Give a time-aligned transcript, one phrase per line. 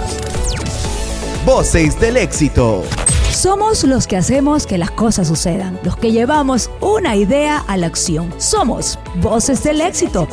[1.47, 2.85] Voces del éxito.
[3.31, 7.87] Somos los que hacemos que las cosas sucedan, los que llevamos una idea a la
[7.87, 8.35] acción.
[8.37, 10.29] Somos Voces del éxito.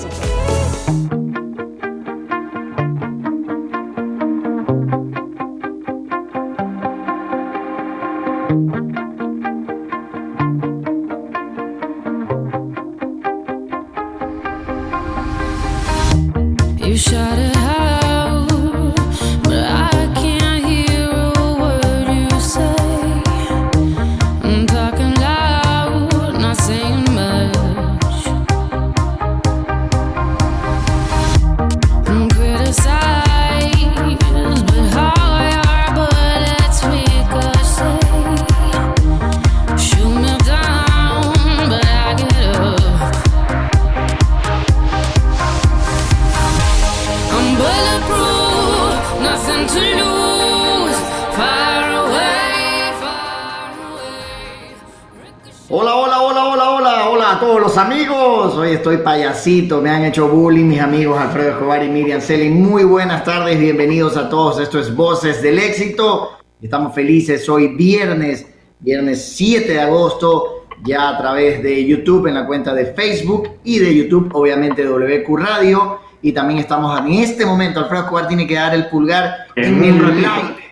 [55.67, 58.53] Hola, hola, hola, hola, hola, hola a todos los amigos.
[58.53, 62.51] Hoy estoy payasito, me han hecho bullying mis amigos Alfredo Escobar y Miriam Celi.
[62.51, 64.59] Muy buenas tardes, bienvenidos a todos.
[64.59, 66.37] Esto es Voces del Éxito.
[66.61, 68.45] Estamos felices hoy viernes,
[68.79, 73.79] viernes 7 de agosto, ya a través de YouTube en la cuenta de Facebook y
[73.79, 75.99] de YouTube, obviamente WQ Radio.
[76.21, 79.99] Y también estamos en este momento, Alfredo Escobar tiene que dar el pulgar en, En
[79.99, 80.64] el live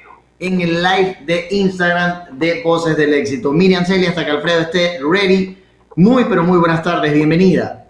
[0.43, 3.53] en el live de Instagram de Voces del Éxito.
[3.53, 5.57] Miriam Celia, hasta que Alfredo esté ready.
[5.95, 7.87] Muy, pero muy buenas tardes, bienvenida.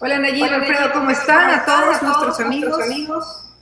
[0.00, 1.50] Hola Nayib, Alfredo, ¿cómo están?
[1.50, 3.54] A todos nuestros amigos.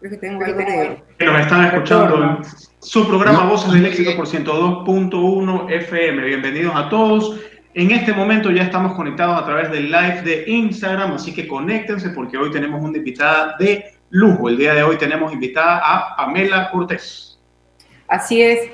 [0.00, 1.02] Creo que tengo algo de...
[1.18, 2.38] que nos están escuchando en
[2.80, 3.50] su programa No.
[3.50, 6.24] Voces del Éxito por 102.1 FM.
[6.24, 7.38] Bienvenidos a todos.
[7.74, 12.08] En este momento ya estamos conectados a través del live de Instagram, así que conéctense
[12.10, 14.48] porque hoy tenemos una invitada de lujo.
[14.48, 17.38] El día de hoy tenemos invitada a Pamela Cortés.
[18.06, 18.70] Así es.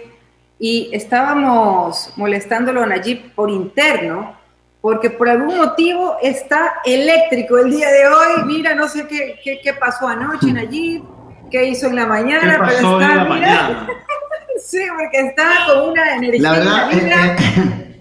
[0.59, 4.37] Y estábamos molestándolo a Nayib por interno,
[4.81, 8.45] porque por algún motivo está eléctrico el día de hoy.
[8.47, 11.05] Mira, no sé qué, qué, qué pasó anoche, Nayib,
[11.51, 13.89] qué hizo en la mañana, ¿Qué pasó pero en está, la mira, mañana?
[14.65, 16.43] sí, porque está con una energía.
[16.43, 18.01] La verdad, en eh, eh,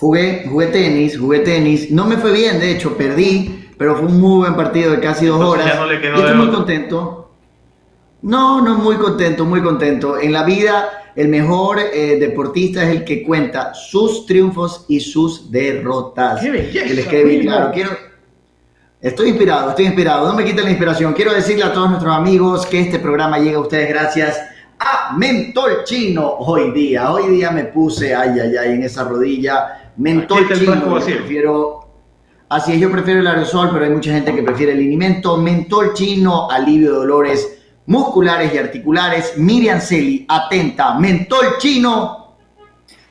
[0.00, 1.90] jugué, jugué tenis, jugué tenis.
[1.92, 5.26] No me fue bien, de hecho, perdí, pero fue un muy buen partido de casi
[5.26, 5.74] dos Entonces horas.
[5.74, 7.30] ya no le quedó Y estoy muy contento.
[8.22, 10.20] No, no, muy contento, muy contento.
[10.20, 15.50] En la vida, el mejor eh, deportista es el que cuenta sus triunfos y sus
[15.50, 16.40] derrotas.
[16.40, 17.72] ¡Qué belleza, Que les quede bien claro.
[17.74, 17.90] Quiero,
[19.00, 20.28] Estoy inspirado, estoy inspirado.
[20.28, 21.12] No me quiten la inspiración.
[21.12, 24.40] Quiero decirle a todos nuestros amigos que este programa llega a ustedes gracias
[24.78, 26.36] a Mentol Chino.
[26.38, 29.90] Hoy día, hoy día me puse, ay, ay, ay, en esa rodilla.
[29.96, 30.88] Mentol Chino.
[30.88, 31.16] vacío.
[31.16, 31.81] prefiero,
[32.54, 35.36] así es, yo prefiero el aerosol, pero hay mucha gente que prefiere el alimento.
[35.36, 39.34] Mentol Chino, alivio de dolores musculares y articulares.
[39.36, 40.94] Miriam Celi, atenta.
[40.98, 42.36] Mentol Chino.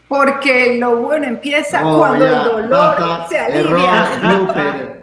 [0.07, 3.27] Porque lo bueno empieza Oh, cuando ya, el dolor basta.
[3.29, 5.01] se Error, alivia.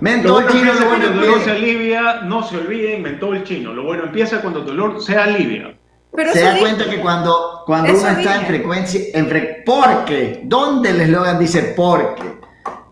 [0.00, 3.72] Mentol bueno Chino, lo cuando bueno el dolor se alivia, no se olviden, el chino.
[3.74, 5.74] Lo bueno empieza cuando el dolor se alivia.
[6.14, 10.90] Pero se da cuenta que cuando, cuando uno está en frecuencia, en fre- porque, ¿dónde
[10.90, 12.37] el eslogan dice porque?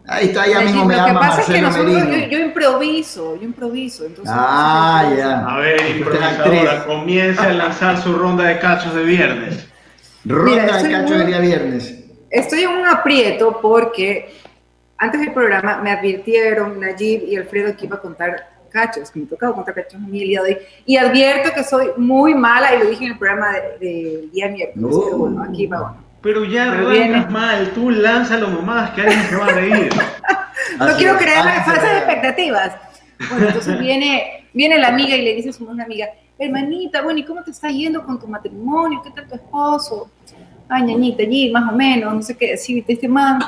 [0.09, 4.05] Ahí está, ya mismo me lo que pasa es que nosotros, yo, improviso, yo improviso.
[4.05, 5.47] Entonces, Ah, ya.
[5.47, 9.67] A ver, improvisadora, comience a lanzar su ronda de cachos de viernes.
[10.25, 12.05] Ronda Mira, de estoy cacho muy- el día viernes.
[12.31, 14.33] Estoy en un aprieto porque
[14.99, 19.27] antes del programa me advirtieron Nayib y Alfredo que iba a contar cachos, que me
[19.27, 20.59] tocaba contar cachos a mí el día de hoy.
[20.85, 24.49] Y advierto que soy muy mala, y lo dije en el programa del de, día
[24.49, 24.77] miércoles.
[24.97, 25.01] No.
[25.05, 25.79] Pero bueno, aquí va.
[25.81, 26.06] bueno.
[26.27, 29.89] Pero ya Pero arrancas mal, tú lánzalo nomás, que alguien se va a reír.
[30.79, 31.23] No Así quiero es.
[31.23, 32.73] crearle Ah, falsas expectativas.
[33.31, 37.21] Bueno, entonces viene, viene la amiga y le dice a su una amiga, hermanita, bueno,
[37.21, 39.01] ¿y cómo te está yendo con tu matrimonio?
[39.05, 40.11] ¿Qué tal tu esposo?
[40.69, 42.85] Ay, ñañita, allí, más o menos, no sé qué decir.
[42.89, 43.39] Este man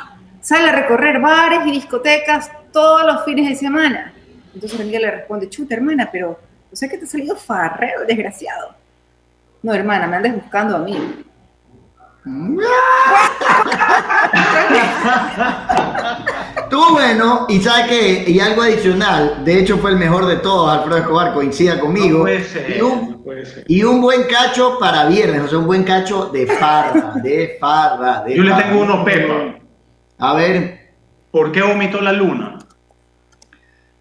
[0.40, 4.12] sale a recorrer bares y discotecas todos los fines de semana.
[4.54, 6.38] Entonces la amiga le responde, chuta, hermana, pero,
[6.72, 8.76] o sea que te ha salido farreo, desgraciado.
[9.64, 10.96] No, hermana, me andes buscando a mí.
[16.70, 20.70] Tú bueno, y sabes que, y algo adicional, de hecho fue el mejor de todos,
[20.70, 22.18] Alfredo Escobar, coincida conmigo.
[22.18, 23.64] No puede ser, y, un, no puede ser.
[23.66, 28.22] y un buen cacho para viernes, o sea, un buen cacho de farra, de farra,
[28.24, 29.58] de Yo le tengo uno, Pepa.
[30.18, 30.78] A ver,
[31.30, 32.58] ¿Por qué vomitó la luna?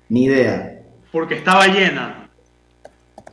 [0.09, 0.79] ni idea.
[1.11, 2.26] Porque estaba llena.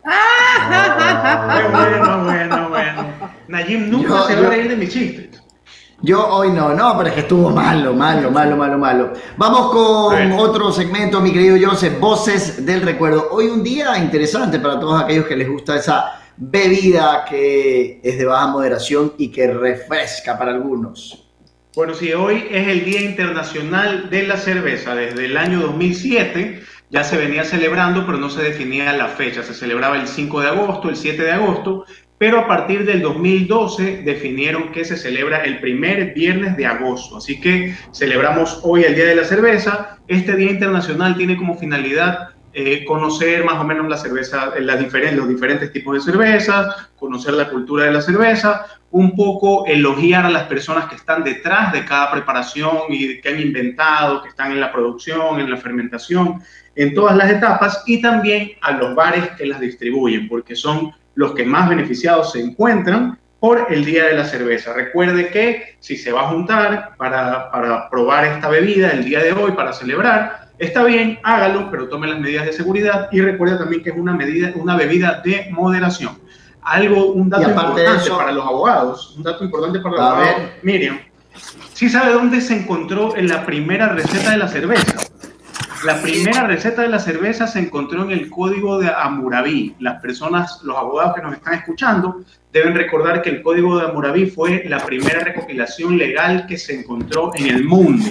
[0.07, 1.69] Ah.
[1.73, 3.07] Bueno, bueno, bueno.
[3.49, 5.31] Nayim nunca Yo- se va yo- a reír de mis chistes.
[6.03, 9.13] Yo hoy no, no, pero es que estuvo malo, malo, malo, malo, malo.
[9.39, 13.29] Vamos con otro segmento, mi querido Joseph, Voces del Recuerdo.
[13.31, 18.25] Hoy un día interesante para todos aquellos que les gusta esa bebida que es de
[18.27, 21.21] baja moderación y que refresca para algunos.
[21.75, 24.95] Bueno, sí, hoy es el Día Internacional de la Cerveza.
[24.95, 26.61] Desde el año 2007
[26.95, 29.43] ya se venía celebrando, pero no se definía la fecha.
[29.43, 31.87] Se celebraba el 5 de agosto, el 7 de agosto,
[32.19, 37.17] pero a partir del 2012 definieron que se celebra el primer viernes de agosto.
[37.17, 39.99] Así que celebramos hoy el Día de la Cerveza.
[40.07, 44.81] Este Día Internacional tiene como finalidad eh, conocer más o menos la cerveza, eh, las
[44.81, 50.31] los diferentes tipos de cervezas, conocer la cultura de la cerveza, un poco elogiar a
[50.31, 54.61] las personas que están detrás de cada preparación y que han inventado, que están en
[54.61, 56.41] la producción, en la fermentación,
[56.77, 61.33] en todas las etapas, y también a los bares que las distribuyen, porque son los
[61.35, 64.73] que más beneficiados se encuentran por el Día de la Cerveza.
[64.73, 69.33] Recuerde que si se va a juntar para, para probar esta bebida el día de
[69.33, 73.83] hoy, para celebrar, está bien, hágalo, pero tome las medidas de seguridad y recuerde también
[73.83, 76.19] que es una, medida, una bebida de moderación.
[76.63, 80.43] Algo, un dato importante eso- para los abogados, un dato importante para los abogados.
[80.63, 80.99] Miriam,
[81.75, 85.04] ¿sí sabe dónde se encontró en la primera receta de la cerveza?
[85.85, 89.75] La primera receta de la cerveza se encontró en el código de Hammurabi.
[89.81, 92.23] Las personas, los abogados que nos están escuchando,
[92.55, 97.33] deben recordar que el código de Hammurabi fue la primera recopilación legal que se encontró
[97.35, 98.07] en el mundo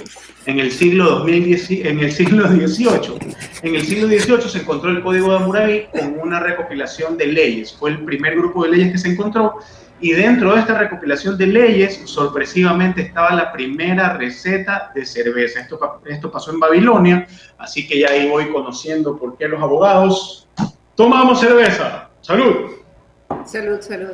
[0.46, 3.34] en el siglo 2010, en el siglo XVIII.
[3.62, 7.72] En el siglo XVIII se encontró el código de Hammurabi con una recopilación de leyes.
[7.72, 9.54] Fue el primer grupo de leyes que se encontró
[10.00, 15.60] y dentro de esta recopilación de leyes, sorpresivamente estaba la primera receta de cerveza.
[15.60, 17.26] Esto, esto pasó en Babilonia,
[17.58, 20.48] así que ya ahí voy conociendo por qué los abogados
[20.94, 22.10] tomamos cerveza.
[22.20, 22.72] ¡Salud!
[23.46, 24.10] Salud, salud.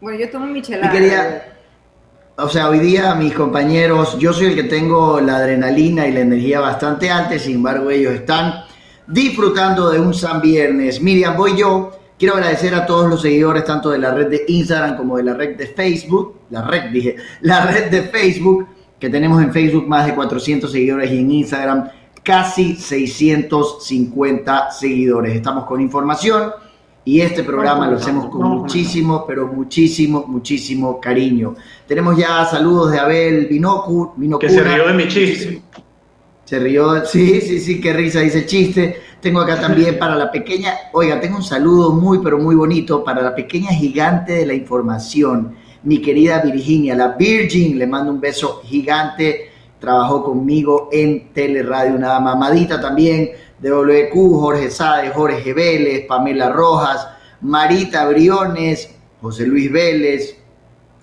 [0.00, 0.90] Bueno, yo tomo mi Y chelada.
[0.92, 1.56] quería,
[2.36, 6.20] o sea, hoy día mis compañeros, yo soy el que tengo la adrenalina y la
[6.20, 8.64] energía bastante alta, sin embargo ellos están
[9.06, 11.00] disfrutando de un San Viernes.
[11.00, 11.99] Miriam, voy yo.
[12.20, 15.32] Quiero agradecer a todos los seguidores, tanto de la red de Instagram como de la
[15.32, 18.66] red de Facebook, la red dije, la red de Facebook,
[18.98, 21.88] que tenemos en Facebook más de 400 seguidores y en Instagram
[22.22, 25.34] casi 650 seguidores.
[25.34, 26.50] Estamos con información
[27.06, 31.54] y este programa lo hacemos con muchísimo, pero muchísimo, muchísimo cariño.
[31.88, 35.62] Tenemos ya saludos de Abel Binocu, Que se rió de mi chiste.
[36.44, 38.96] se rió, sí, sí, sí, qué risa dice chiste.
[39.20, 43.20] Tengo acá también para la pequeña, oiga, tengo un saludo muy, pero muy bonito para
[43.20, 48.62] la pequeña gigante de la información, mi querida Virginia, la Virgin, le mando un beso
[48.64, 53.30] gigante, trabajó conmigo en Teleradio, una mamadita también.
[53.58, 57.06] De WQ, Jorge Sade, Jorge Vélez, Pamela Rojas,
[57.42, 58.88] Marita Briones,
[59.20, 60.34] José Luis Vélez,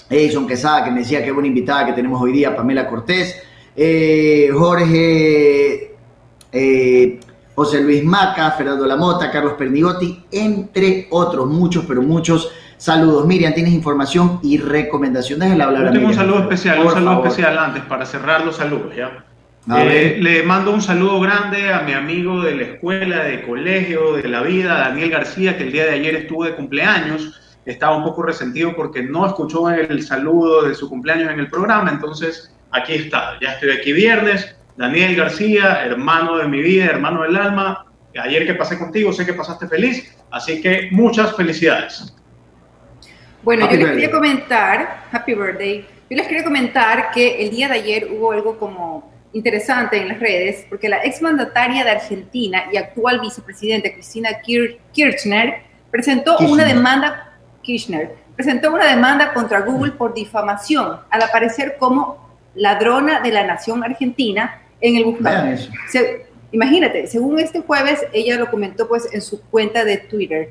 [0.10, 3.36] Edison Quesada, que me decía qué buena invitada que tenemos hoy día, Pamela Cortés,
[3.76, 5.96] eh, Jorge,
[6.52, 7.20] eh,
[7.58, 13.26] José Luis Maca, Fernando Lamota, Carlos Pernigotti, entre otros, muchos, pero muchos saludos.
[13.26, 17.14] Miriam, tienes información y recomendaciones de la hablar Yo tengo un saludo especial, un saludo
[17.14, 17.28] favor.
[17.28, 19.26] especial antes para cerrar los saludos, ¿ya?
[19.76, 24.28] Eh, le mando un saludo grande a mi amigo de la escuela, de colegio, de
[24.28, 27.42] la vida, Daniel García, que el día de ayer estuvo de cumpleaños.
[27.66, 31.90] Estaba un poco resentido porque no escuchó el saludo de su cumpleaños en el programa,
[31.90, 33.40] entonces aquí está.
[33.42, 34.56] Ya estoy aquí viernes.
[34.78, 37.86] Daniel García, hermano de mi vida, hermano del alma.
[38.22, 42.14] Ayer que pasé contigo, sé que pasaste feliz, así que muchas felicidades.
[43.44, 44.02] Bueno, Happy yo les birthday.
[44.02, 48.58] quería comentar, Happy Birthday, yo les quería comentar que el día de ayer hubo algo
[48.58, 54.80] como interesante en las redes, porque la exmandataria de Argentina y actual vicepresidenta Cristina Kir-
[54.94, 56.54] Kirchner presentó Kirchner.
[56.54, 63.32] una demanda, Kirchner, presentó una demanda contra Google por difamación al aparecer como ladrona de
[63.32, 65.18] la nación argentina en el.
[65.90, 70.50] Se- imagínate, según este jueves, ella lo comentó pues en su cuenta de Twitter.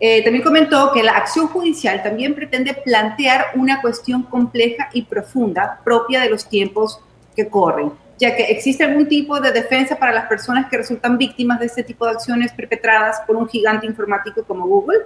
[0.00, 5.80] Eh, también comentó que la acción judicial también pretende plantear una cuestión compleja y profunda
[5.84, 7.00] propia de los tiempos
[7.36, 7.92] que corren.
[8.16, 11.82] ya que existe algún tipo de defensa para las personas que resultan víctimas de este
[11.82, 15.00] tipo de acciones perpetradas por un gigante informático como Google.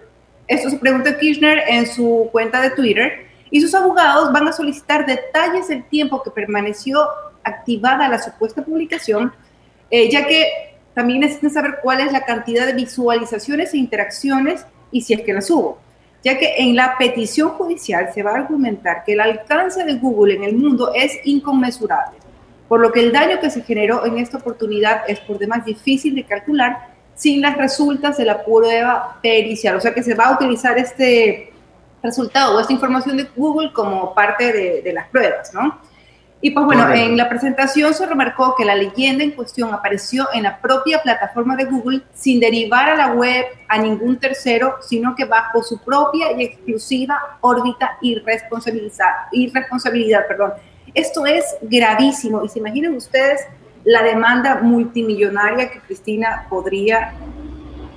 [0.47, 5.07] Esto se preguntó Kirchner en su cuenta de Twitter y sus abogados van a solicitar
[5.07, 7.01] detalles del tiempo que permaneció
[7.49, 9.33] activada la supuesta publicación,
[9.91, 15.03] eh, ya que también necesitan saber cuál es la cantidad de visualizaciones e interacciones y
[15.03, 15.79] si es que las hubo,
[16.25, 20.35] ya que en la petición judicial se va a argumentar que el alcance de Google
[20.35, 22.19] en el mundo es inconmensurable,
[22.69, 26.15] por lo que el daño que se generó en esta oportunidad es por demás difícil
[26.15, 30.35] de calcular sin las resultas de la prueba pericial, o sea que se va a
[30.35, 31.53] utilizar este
[32.03, 35.79] resultado o esta información de Google como parte de, de las pruebas, ¿no?
[36.41, 37.05] Y pues bueno, Correcto.
[37.05, 41.57] en la presentación se remarcó que la leyenda en cuestión apareció en la propia plataforma
[41.57, 46.33] de Google sin derivar a la web a ningún tercero, sino que bajo su propia
[46.33, 49.15] y exclusiva órbita y responsabilidad.
[49.33, 50.53] Y responsabilidad perdón.
[50.95, 53.41] Esto es gravísimo y se imaginen ustedes
[53.85, 57.15] la demanda multimillonaria que Cristina podría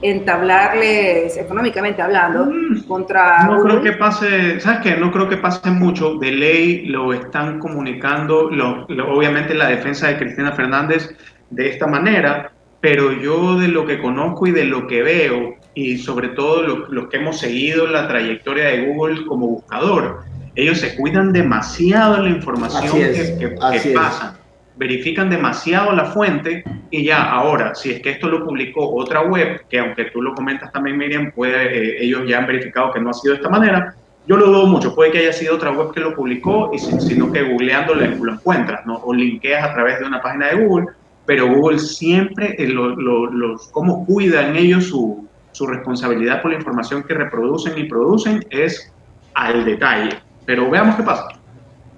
[0.02, 2.52] entablarles económicamente hablando
[2.88, 3.48] contra Mm.
[3.48, 3.70] No Google.
[3.80, 4.98] creo que pase, ¿sabes qué?
[4.98, 6.16] No creo que pase mucho.
[6.16, 11.16] De ley lo están comunicando, lo- lo- obviamente la defensa de Cristina Fernández
[11.50, 15.98] de esta manera, pero yo de lo que conozco y de lo que veo, y
[15.98, 20.22] sobre todo lo- los que hemos seguido la trayectoria de Google como buscador,
[20.56, 23.96] ellos se cuidan demasiado de la información es, que, que- que es.
[23.96, 24.38] pasa.
[24.82, 29.62] Verifican demasiado la fuente y ya, ahora, si es que esto lo publicó otra web,
[29.70, 33.12] que aunque tú lo comentas también, Miriam, puede, eh, ellos ya han verificado que no
[33.12, 33.94] ha sido de esta manera,
[34.26, 34.96] yo lo dudo mucho.
[34.96, 38.32] Puede que haya sido otra web que lo publicó, y si- sino que googleando lo
[38.34, 38.96] encuentras, ¿no?
[39.06, 40.88] O linkeas a través de una página de Google,
[41.28, 46.58] pero Google siempre, eh, lo- lo- los, cómo cuidan ellos su, su responsabilidad por la
[46.58, 48.92] información que reproducen y producen es
[49.36, 50.10] al detalle.
[50.44, 51.28] Pero veamos qué pasa.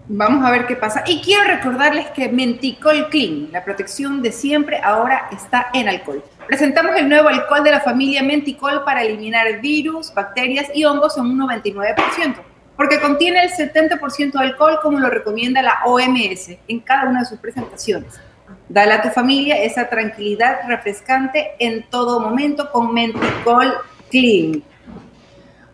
[0.08, 1.04] Vamos a ver qué pasa.
[1.08, 6.22] Y quiero recordarles que Menticol Clean, la protección de siempre, ahora está en alcohol.
[6.46, 11.24] Presentamos el nuevo alcohol de la familia Menticol para eliminar virus, bacterias y hongos en
[11.24, 12.36] un 99%,
[12.76, 17.26] porque contiene el 70% de alcohol como lo recomienda la OMS en cada una de
[17.26, 18.20] sus presentaciones.
[18.68, 23.74] Dale a tu familia esa tranquilidad refrescante en todo momento con Menticol
[24.12, 24.64] Clean.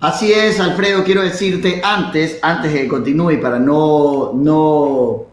[0.01, 5.25] Así es, Alfredo, quiero decirte antes, antes de que continúe para no, no,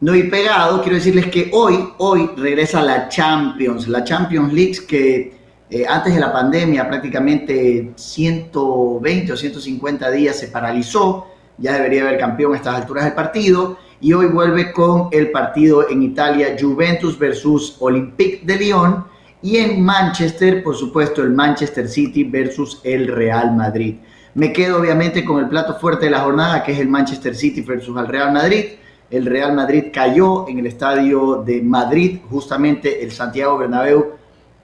[0.00, 5.32] no ir pegado, quiero decirles que hoy, hoy regresa la Champions, la Champions League que
[5.70, 11.28] eh, antes de la pandemia prácticamente 120 o 150 días se paralizó,
[11.58, 15.88] ya debería haber campeón a estas alturas del partido y hoy vuelve con el partido
[15.88, 19.11] en Italia, Juventus versus Olympique de Lyon
[19.42, 23.96] y en Manchester, por supuesto, el Manchester City versus el Real Madrid.
[24.34, 27.60] Me quedo obviamente con el plato fuerte de la jornada, que es el Manchester City
[27.60, 28.64] versus el Real Madrid.
[29.10, 34.12] El Real Madrid cayó en el estadio de Madrid, justamente el Santiago Bernabéu,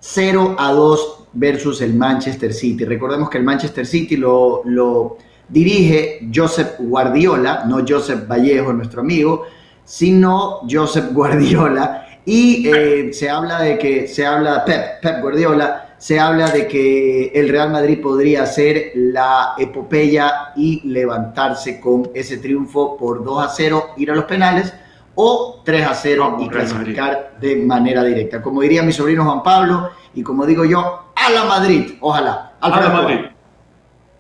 [0.01, 2.85] 0 a 2 versus el Manchester City.
[2.85, 5.19] Recordemos que el Manchester City lo, lo
[5.49, 9.45] dirige Josep Guardiola, no Josep Vallejo, nuestro amigo,
[9.85, 12.08] sino Josep Guardiola.
[12.31, 17.33] Y eh, se habla de que, se habla, Pep, Pep Guardiola, se habla de que
[17.35, 23.49] el Real Madrid podría hacer la epopeya y levantarse con ese triunfo por 2 a
[23.49, 24.75] 0, ir a los penales,
[25.15, 28.43] o 3 a 0 Vamos, y clasificar de manera directa.
[28.43, 32.53] Como diría mi sobrino Juan Pablo, y como digo yo, a la Madrid, ojalá.
[32.61, 33.21] A la Alfredo Madrid.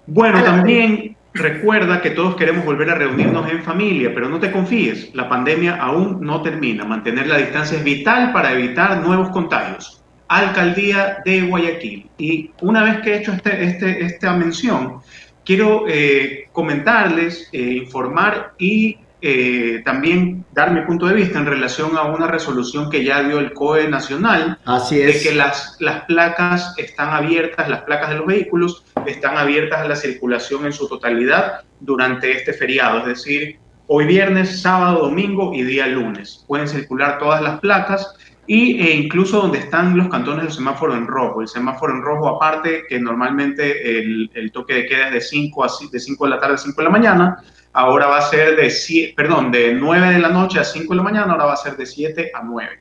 [0.07, 4.39] Bueno, A la también recuerda que todos queremos volver a reunirnos en familia, pero no
[4.41, 6.85] te confíes, la pandemia aún no termina.
[6.85, 10.03] Mantener la distancia es vital para evitar nuevos contagios.
[10.29, 12.11] Alcaldía de Guayaquil.
[12.19, 14.99] Y una vez que he hecho este, este- esta mención,
[15.45, 21.97] quiero eh, comentarles, eh, informar y eh, también dar mi punto de vista en relación
[21.97, 25.23] a una resolución que ya dio el COE nacional Así de es.
[25.25, 29.97] que las, las placas están abiertas, las placas de los vehículos están abiertas a la
[29.97, 35.87] circulación en su totalidad durante este feriado, es decir, hoy viernes, sábado, domingo y día
[35.87, 36.45] lunes.
[36.47, 38.15] Pueden circular todas las placas
[38.47, 41.41] y, e incluso donde están los cantones del semáforo en rojo.
[41.41, 45.65] El semáforo en rojo aparte, que normalmente el, el toque de queda es de 5,
[45.65, 48.57] a, de 5 de la tarde a 5 de la mañana, ahora va a ser
[48.57, 51.57] de, perdón, de 9 de la noche a 5 de la mañana, ahora va a
[51.57, 52.81] ser de 7 a 9.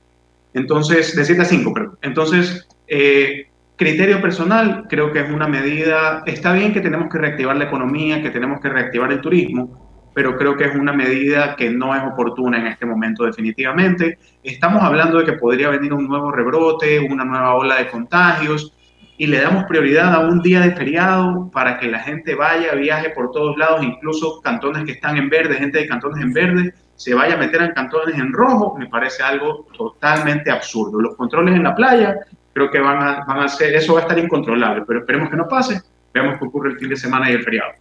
[0.53, 1.97] Entonces, de 7 a 5, perdón.
[2.01, 3.46] Entonces, eh,
[3.77, 8.21] criterio personal, creo que es una medida, está bien que tenemos que reactivar la economía,
[8.21, 12.01] que tenemos que reactivar el turismo, pero creo que es una medida que no es
[12.01, 14.17] oportuna en este momento definitivamente.
[14.43, 18.73] Estamos hablando de que podría venir un nuevo rebrote, una nueva ola de contagios,
[19.19, 23.11] y le damos prioridad a un día de feriado para que la gente vaya, viaje
[23.11, 27.13] por todos lados, incluso cantones que están en verde, gente de cantones en verde, se
[27.13, 30.99] vaya a meter en cantones en rojo, me parece algo totalmente absurdo.
[30.99, 32.15] Los controles en la playa,
[32.57, 35.37] creo que van a, van a ser, eso va a estar incontrolable, pero esperemos que
[35.37, 35.79] no pase,
[36.11, 37.73] veamos qué ocurre el fin de semana y el feriado.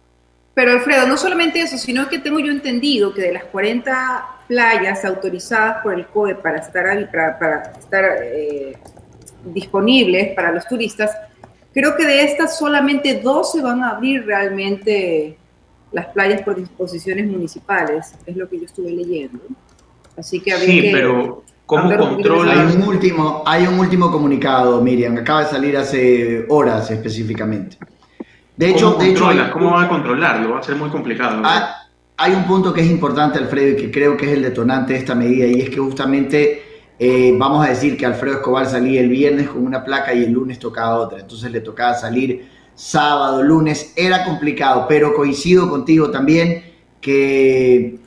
[0.53, 5.03] Pero Alfredo, no solamente eso, sino que tengo yo entendido que de las 40 playas
[5.03, 8.77] autorizadas por el COE para estar, para, para estar eh,
[9.45, 11.11] disponibles para los turistas,
[11.73, 15.37] creo que de estas solamente 12 van a abrir realmente
[15.91, 19.39] las playas por disposiciones municipales, es lo que yo estuve leyendo.
[20.15, 20.91] Así que habría Sí, que...
[20.91, 26.45] pero ¿cómo poquito Hay un último, hay un último comunicado, Miriam, acaba de salir hace
[26.49, 27.77] horas específicamente.
[28.55, 29.51] De hecho, ¿Cómo de hecho, hay-?
[29.51, 30.51] ¿Cómo va a controlarlo?
[30.51, 31.41] Va a ser muy complicado.
[31.43, 31.83] Ah,
[32.17, 34.99] hay un punto que es importante, Alfredo, y que creo que es el detonante de
[34.99, 36.63] esta medida, y es que justamente
[36.97, 40.31] eh, vamos a decir que Alfredo Escobar salía el viernes con una placa y el
[40.31, 46.63] lunes tocaba otra, entonces le tocaba salir sábado, lunes, era complicado, pero coincido contigo también
[47.01, 47.99] que,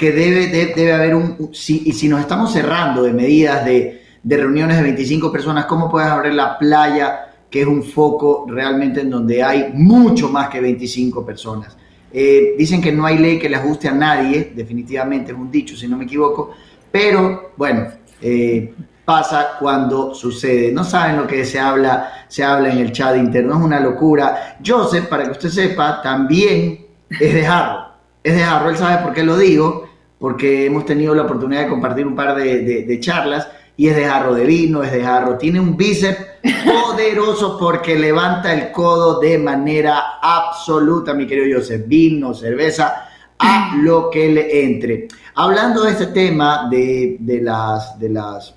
[0.00, 1.50] que debe, de- debe haber un...
[1.52, 5.90] Si, y si nos estamos cerrando de medidas de, de reuniones de 25 personas, ¿cómo
[5.90, 7.26] puedes abrir la playa?
[7.50, 11.76] que es un foco realmente en donde hay mucho más que 25 personas.
[12.12, 15.76] Eh, dicen que no hay ley que le ajuste a nadie, definitivamente es un dicho,
[15.76, 16.52] si no me equivoco,
[16.92, 17.88] pero bueno,
[18.22, 18.72] eh,
[19.04, 20.70] pasa cuando sucede.
[20.72, 24.56] No saben lo que se habla, se habla en el chat interno, es una locura.
[24.64, 27.80] Joseph, para que usted sepa, también es de Jarro,
[28.22, 29.89] es de Jarro, él sabe por qué lo digo,
[30.20, 33.96] porque hemos tenido la oportunidad de compartir un par de, de- de charlas y es
[33.96, 36.18] de jarro de vino, es de jarro, tiene un bíceps
[36.64, 43.08] poderoso porque levanta el codo de manera absoluta, mi querido Joseph, vino, cerveza,
[43.38, 45.08] a lo que le entre.
[45.36, 48.54] Hablando de este tema de, de las, de las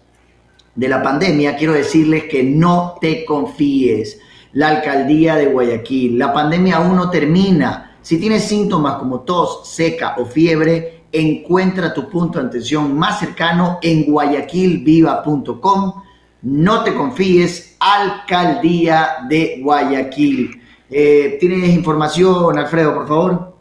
[0.75, 4.19] de la pandemia, quiero decirles que no te confíes.
[4.53, 7.97] La alcaldía de Guayaquil, la pandemia aún no termina.
[8.01, 13.79] Si tienes síntomas como tos, seca o fiebre, encuentra tu punto de atención más cercano
[13.81, 16.03] en guayaquilviva.com.
[16.41, 20.61] No te confíes, alcaldía de Guayaquil.
[20.89, 23.53] Eh, ¿Tienes información, Alfredo, por favor?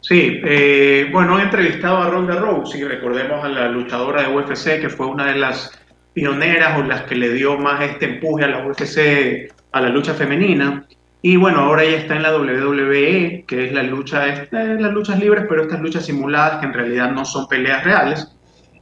[0.00, 4.88] Sí, eh, bueno, han entrevistado a Ronda Rousey, recordemos a la luchadora de UFC, que
[4.88, 5.72] fue una de las
[6.12, 10.14] pioneras o las que le dio más este empuje a la UFC, a la lucha
[10.14, 10.86] femenina.
[11.20, 15.46] Y bueno, ahora ella está en la WWE, que es la lucha, las luchas libres,
[15.48, 18.28] pero estas luchas simuladas que en realidad no son peleas reales.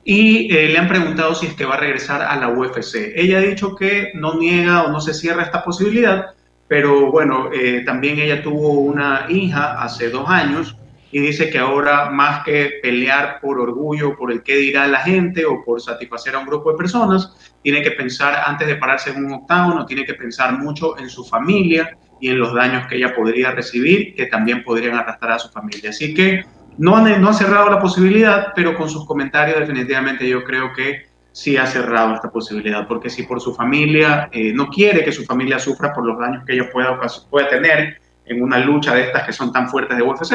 [0.04, 3.12] Y eh, le han preguntado si es que va a regresar a la UFC.
[3.16, 6.26] Ella ha dicho que no niega o no se cierra esta posibilidad,
[6.68, 10.76] pero bueno, eh, también ella tuvo una hija hace dos años
[11.10, 15.46] y dice que ahora más que pelear por orgullo, por el qué dirá la gente
[15.46, 19.24] o por satisfacer a un grupo de personas, tiene que pensar antes de pararse en
[19.24, 23.14] un octágono, tiene que pensar mucho en su familia y en los daños que ella
[23.14, 25.90] podría recibir, que también podrían arrastrar a su familia.
[25.90, 26.44] Así que
[26.78, 31.06] no han, no ha cerrado la posibilidad, pero con sus comentarios definitivamente yo creo que
[31.32, 35.24] sí ha cerrado esta posibilidad, porque si por su familia eh, no quiere que su
[35.24, 36.98] familia sufra por los daños que ella pueda,
[37.28, 40.32] pueda tener en una lucha de estas que son tan fuertes de UFC,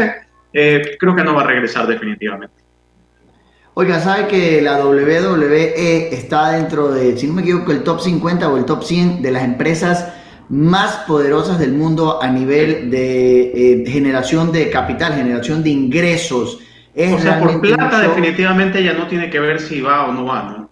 [0.53, 2.53] eh, creo que no va a regresar definitivamente.
[3.73, 8.49] Oiga, ¿sabe que la WWE está dentro de, si no me equivoco, el top 50
[8.49, 10.13] o el top 100 de las empresas
[10.51, 13.51] más poderosas del mundo a nivel de
[13.83, 16.59] eh, generación de capital, generación de ingresos?
[16.93, 20.11] Es o sea, por plata show- definitivamente ya no tiene que ver si va o
[20.13, 20.69] no va, ¿no?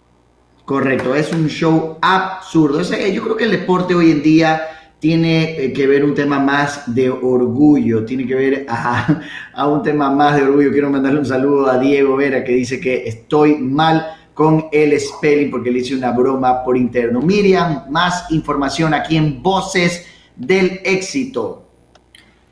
[0.64, 2.80] Correcto, es un show absurdo.
[2.80, 4.62] O sea, yo creo que el deporte hoy en día
[5.00, 9.20] tiene eh, que ver un tema más de orgullo, tiene que ver a,
[9.54, 10.70] a un tema más de orgullo.
[10.72, 14.06] Quiero mandarle un saludo a Diego Vera que dice que estoy mal
[14.40, 17.20] con el spelling porque le hice una broma por interno.
[17.20, 21.68] Miriam, más información aquí en Voces del Éxito.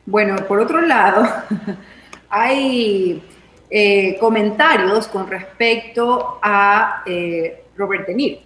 [0.05, 1.27] Bueno, por otro lado,
[2.29, 3.23] hay
[3.71, 8.41] eh, comentarios con respecto a eh, Robert De Niro.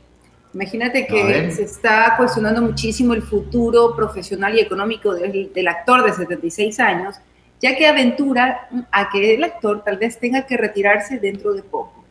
[0.55, 6.13] Imagínate que se está cuestionando muchísimo el futuro profesional y económico del, del actor de
[6.13, 7.17] 76 años,
[7.61, 12.02] ya que aventura a que el actor tal vez tenga que retirarse dentro de poco.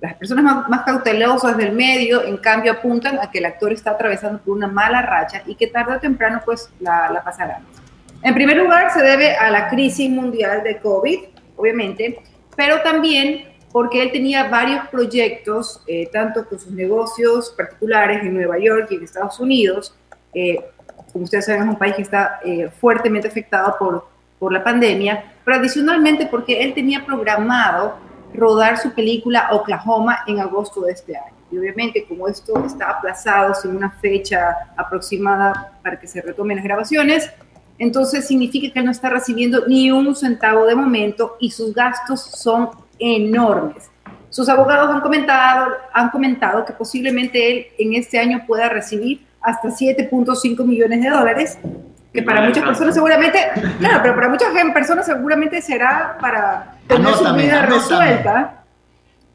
[0.00, 3.92] Las personas más, más cautelosas del medio, en cambio, apuntan a que el actor está
[3.92, 7.60] atravesando por una mala racha y que tarde o temprano pues la, la pasará.
[8.22, 11.18] En primer lugar, se debe a la crisis mundial de COVID,
[11.56, 12.18] obviamente,
[12.56, 18.58] pero también porque él tenía varios proyectos, eh, tanto con sus negocios particulares en Nueva
[18.58, 19.94] York y en Estados Unidos.
[20.32, 20.64] Eh,
[21.12, 25.34] como ustedes saben, es un país que está eh, fuertemente afectado por, por la pandemia,
[25.44, 27.98] pero adicionalmente porque él tenía programado
[28.36, 31.36] rodar su película Oklahoma en agosto de este año.
[31.50, 36.64] Y obviamente, como esto está aplazado sin una fecha aproximada para que se retomen las
[36.64, 37.30] grabaciones,
[37.78, 42.22] entonces significa que él no está recibiendo ni un centavo de momento y sus gastos
[42.22, 43.90] son enormes.
[44.30, 49.68] Sus abogados han comentado, han comentado que posiblemente él en este año pueda recibir hasta
[49.68, 51.58] 7.5 millones de dólares,
[52.12, 53.38] que para muchas personas seguramente,
[53.78, 57.66] claro, pero para muchas personas seguramente será para tener su vida anótame.
[57.66, 58.64] resuelta,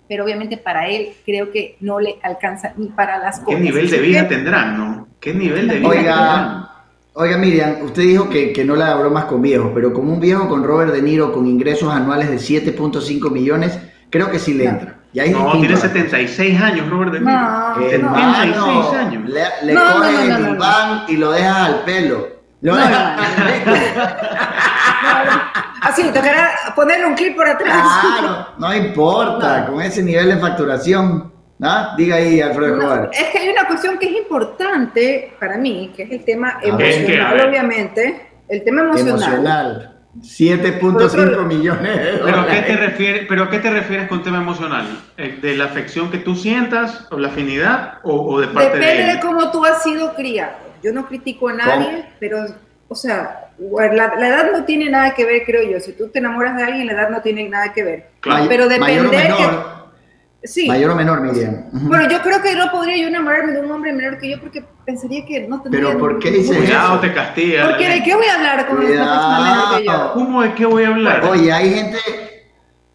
[0.08, 3.62] pero obviamente para él creo que no le alcanza ni para las ¿Qué cosas.
[3.62, 5.08] nivel de vida tendrán, no?
[5.20, 6.20] ¿Qué nivel de vida tendrán?
[6.20, 6.70] Oiga,
[7.14, 10.20] oiga Miriam, usted dijo que, que no le da bromas con viejos, pero como un
[10.20, 13.78] viejo con Robert De Niro con ingresos anuales de 7.5 millones,
[14.10, 14.70] creo que sí le No.
[14.72, 14.96] entra.
[15.14, 15.88] Y ahí es No, tiene la cosa.
[15.90, 17.32] 76 años, Robert De Niro.
[17.34, 19.30] No, Eh, 76 Hermano, años.
[19.30, 20.52] le, le coges no, no, el no, no.
[20.54, 22.41] diván y lo dejas al pelo.
[22.62, 23.20] No, dejas-
[25.82, 27.82] Así, tocará ponerle un clip por atrás.
[28.02, 31.34] Claro, no importa, con ese nivel de facturación.
[31.62, 31.96] ¿ah?
[31.98, 36.04] Diga ahí, Alfredo No, es que hay una cuestión que es importante para mí, que
[36.04, 36.60] es el tema.
[36.60, 37.48] A emocional, ver.
[37.50, 38.30] obviamente.
[38.48, 39.14] El tema emocional.
[39.16, 39.88] Emocional.
[40.20, 44.10] 7.5 Por otro- millones de ¿Pero a, qué te refieres, ¿Pero a qué te refieres
[44.10, 44.86] con tema emocional?
[45.18, 48.88] Eh, ¿De la afección que tú sientas, o la afinidad, o, o de parte Depende
[48.88, 49.20] de de, él?
[49.22, 50.52] cómo tú has sido criado.
[50.84, 52.46] Yo no critico a nadie, pero,
[52.88, 55.80] o sea, la, la edad no tiene nada que ver, creo yo.
[55.80, 58.10] Si tú te enamoras de alguien, la edad no tiene nada que ver.
[58.20, 58.46] Claro.
[58.50, 59.82] Pero Mayor o depender que- menor,
[60.44, 60.68] Sí.
[60.68, 61.66] mayor o menor, Miriam.
[61.72, 64.64] Bueno, yo creo que no podría yo enamorarme de un hombre menor que yo porque
[64.84, 65.86] pensaría que no tendría...
[65.90, 67.68] Pero, ¿por qué ningún- dice Cuidado, te castiga.
[67.70, 70.12] Porque de qué voy a hablar con una persona menor que yo.
[70.16, 71.24] ¿Cómo de qué voy a hablar?
[71.26, 71.98] Oye, hay gente,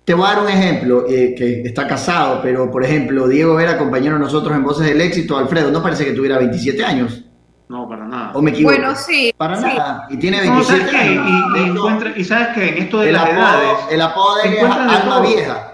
[0.05, 3.79] te voy a dar un ejemplo, eh, que está casado, pero por ejemplo, Diego Vera,
[3.79, 7.26] compañero de nosotros en Voces del Éxito, Alfredo, no parece que tuviera 27 años,
[7.69, 8.31] No, para nada.
[8.35, 8.75] o me equivoco.
[8.77, 9.35] Bueno, sí.
[9.37, 9.65] Para sí.
[9.65, 10.99] nada, y tiene No, ¿sabes 27 qué?
[11.21, 11.27] años.
[11.29, 14.37] Y, y encuentra- y sabes que en esto de el, las apodo, edades, el apodo
[14.37, 15.23] de Alma todo.
[15.23, 15.73] Vieja.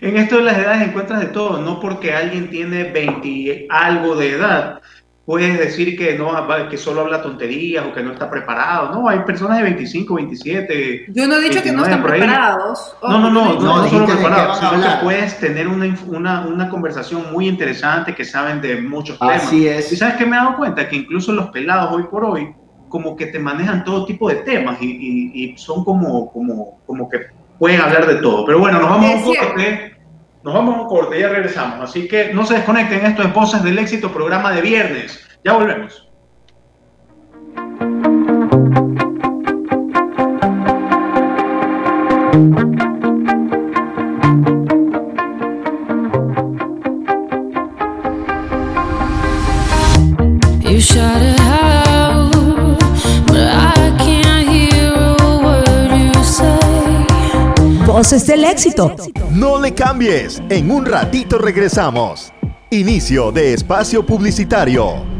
[0.01, 1.61] en esto de las edades encuentras de todo.
[1.61, 4.81] No porque alguien tiene 20 y algo de edad,
[5.27, 6.31] puedes decir que no
[6.69, 8.93] que solo habla tonterías o que no está preparado.
[8.95, 11.05] No, hay personas de 25, 27.
[11.09, 12.95] Yo no he dicho que no 29 están preparados.
[13.03, 17.23] No, no, no, no, no, solo preparados, sino que puedes tener una, una, una conversación
[17.33, 19.43] muy interesante que saben de muchos temas.
[19.43, 19.91] Así es.
[19.91, 22.55] Y sabes que me he dado cuenta que incluso los pelados hoy por hoy
[22.87, 27.09] como que te manejan todo tipo de temas y, y- y son como, como, como
[27.09, 27.19] que
[27.59, 28.45] pueden hablar de todo.
[28.45, 29.96] Pero bueno, nos vamos a un corte.
[30.47, 31.89] Nos vamos a un corte, ya regresamos.
[31.89, 35.27] Así que no se desconecten, esto es Voces del Éxito, programa de viernes.
[35.43, 36.07] Ya volvemos.
[57.97, 58.95] Voces del éxito.
[59.31, 62.31] No le cambies, en un ratito regresamos.
[62.69, 65.16] Inicio de espacio publicitario.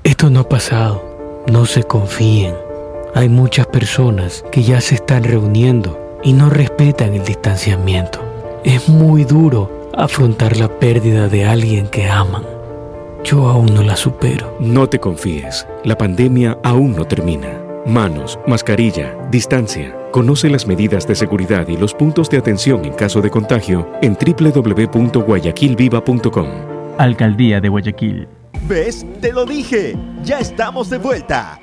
[0.02, 1.44] Esto no ha pasado.
[1.50, 2.54] No se confíen.
[3.14, 8.20] Hay muchas personas que ya se están reuniendo y no respetan el distanciamiento.
[8.64, 12.44] Es muy duro afrontar la pérdida de alguien que aman.
[13.24, 14.56] Yo aún no la supero.
[14.60, 17.65] No te confíes, la pandemia aún no termina.
[17.86, 19.96] Manos, mascarilla, distancia.
[20.10, 24.14] Conoce las medidas de seguridad y los puntos de atención en caso de contagio en
[24.14, 26.48] www.guayaquilviva.com.
[26.98, 28.26] Alcaldía de Guayaquil.
[28.62, 29.06] ¿Ves?
[29.20, 29.96] Te lo dije.
[30.24, 31.60] Ya estamos de vuelta.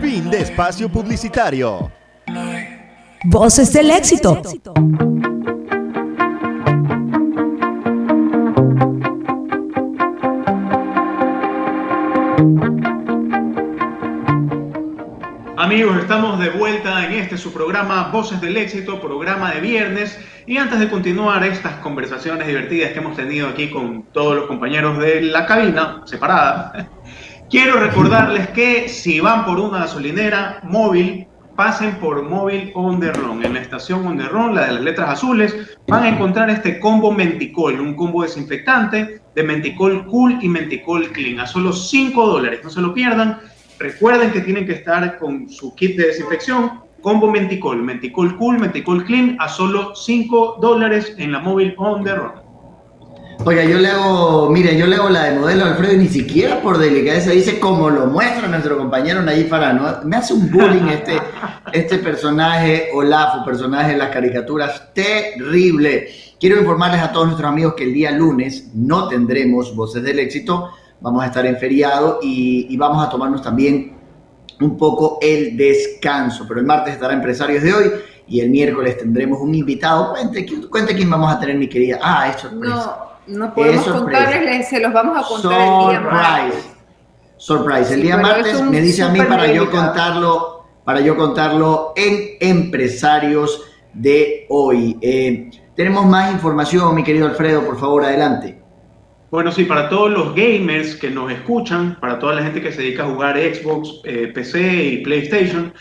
[0.00, 1.92] Fin de espacio publicitario.
[3.26, 4.42] Voces del éxito.
[15.60, 20.18] Amigos, estamos de vuelta en este su programa Voces del Éxito, programa de viernes.
[20.46, 24.96] Y antes de continuar estas conversaciones divertidas que hemos tenido aquí con todos los compañeros
[24.96, 26.88] de la cabina separada,
[27.50, 33.12] quiero recordarles que si van por una gasolinera móvil, pasen por Móvil On The.
[33.42, 34.16] En la estación On
[34.54, 35.54] la de las letras azules,
[35.86, 41.38] van a encontrar este combo Menticol, un combo desinfectante de Menticol Cool y Menticol Clean
[41.38, 42.60] a solo 5 dólares.
[42.64, 43.40] No se lo pierdan.
[43.80, 49.06] Recuerden que tienen que estar con su kit de desinfección, combo Menticol, Menticol Cool, Menticol
[49.06, 52.32] Clean, a solo 5 dólares en la móvil on the run.
[53.46, 56.76] Oiga, yo le hago, mire, yo le hago la de modelo Alfredo ni siquiera por
[56.76, 60.00] delicadeza dice como lo muestra nuestro compañero Nayib Farano.
[60.04, 61.18] Me hace un bullying este,
[61.72, 66.08] este personaje, Olafo, personaje de las caricaturas, terrible.
[66.38, 70.68] Quiero informarles a todos nuestros amigos que el día lunes no tendremos Voces del Éxito,
[71.00, 74.00] vamos a estar en feriado y, y vamos a tomarnos también
[74.60, 77.90] un poco el descanso, pero el martes estará Empresarios de hoy
[78.28, 80.12] y el miércoles tendremos un invitado.
[80.12, 81.98] Cuente, cuente quién vamos a tener, mi querida.
[82.00, 83.08] Ah, es sorpresa.
[83.26, 86.68] No, no podemos contarles, se los vamos a contar el día martes.
[87.36, 87.94] Surprise.
[87.94, 93.62] El día martes me dice a mí para yo contarlo, para yo contarlo en Empresarios
[93.94, 94.98] de hoy.
[95.00, 98.62] Eh, tenemos más información, mi querido Alfredo, por favor, adelante.
[99.30, 102.82] Bueno, sí, para todos los gamers que nos escuchan, para toda la gente que se
[102.82, 105.72] dedica a jugar Xbox, eh, PC y PlayStation,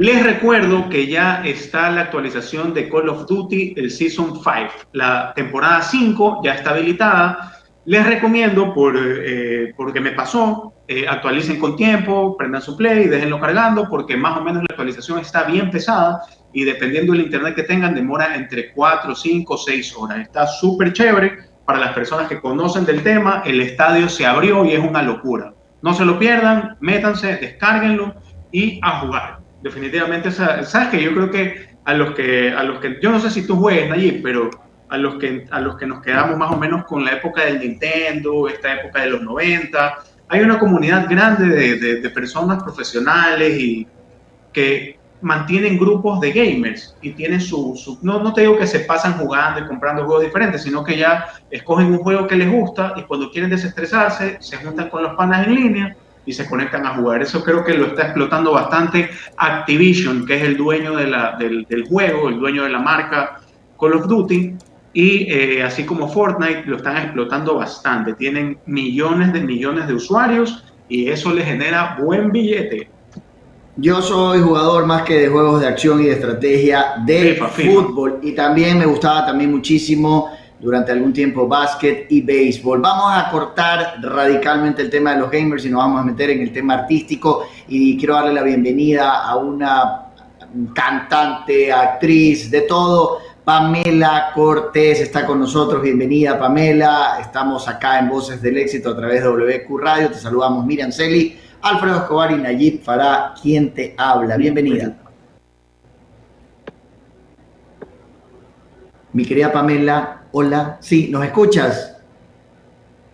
[0.00, 4.88] les recuerdo que ya está la actualización de Call of Duty, el Season 5.
[4.94, 7.52] La temporada 5 ya está habilitada.
[7.84, 13.38] Les recomiendo, por, eh, porque me pasó, eh, actualicen con tiempo, prendan su play, déjenlo
[13.38, 16.22] cargando, porque más o menos la actualización está bien pesada
[16.52, 20.18] y dependiendo del internet que tengan, demora entre 4, 5, 6 horas.
[20.22, 23.42] Está súper chévere para las personas que conocen del tema.
[23.46, 25.52] El estadio se abrió y es una locura.
[25.82, 28.12] No se lo pierdan, métanse, descárguenlo
[28.50, 29.38] y a jugar.
[29.62, 33.30] Definitivamente, sabes que yo creo que a los que, a los que, yo no sé
[33.30, 34.50] si tú juegues allí, pero
[34.88, 37.60] a los que, a los que nos quedamos más o menos con la época del
[37.60, 39.94] Nintendo, esta época de los 90,
[40.28, 43.86] hay una comunidad grande de, de- de personas profesionales y
[44.52, 48.80] que mantienen grupos de gamers y tienen su, su- no, no te digo que se
[48.80, 52.94] pasan jugando y comprando juegos diferentes, sino que ya escogen un juego que les gusta
[52.96, 56.94] y cuando quieren desestresarse se juntan con los panas en línea y se conectan a
[56.96, 57.22] jugar.
[57.22, 61.64] Eso creo que lo está explotando bastante Activision, que es el dueño de la- del,
[61.68, 63.36] del juego, el dueño de la marca
[63.78, 64.56] Call of Duty.
[64.92, 68.14] Y eh, así como Fortnite lo están explotando bastante.
[68.14, 72.90] Tienen millones de millones de usuarios y eso les genera buen billete.
[73.82, 77.72] Yo soy jugador más que de juegos de acción y de estrategia de FIFA, FIFA.
[77.72, 82.82] fútbol y también me gustaba también muchísimo durante algún tiempo básquet y béisbol.
[82.82, 86.42] Vamos a cortar radicalmente el tema de los gamers y nos vamos a meter en
[86.42, 90.08] el tema artístico y quiero darle la bienvenida a una
[90.74, 93.20] cantante, actriz, de todo.
[93.44, 95.80] Pamela Cortés está con nosotros.
[95.80, 97.16] Bienvenida, Pamela.
[97.18, 100.10] Estamos acá en Voces del Éxito a través de WQ Radio.
[100.10, 104.36] Te saludamos, Miriam Celi, Alfredo Escobar y Nayib Farah, quien te habla.
[104.36, 104.96] Bienvenida.
[109.12, 110.78] Mi querida Pamela, hola.
[110.80, 111.96] Sí, ¿nos escuchas?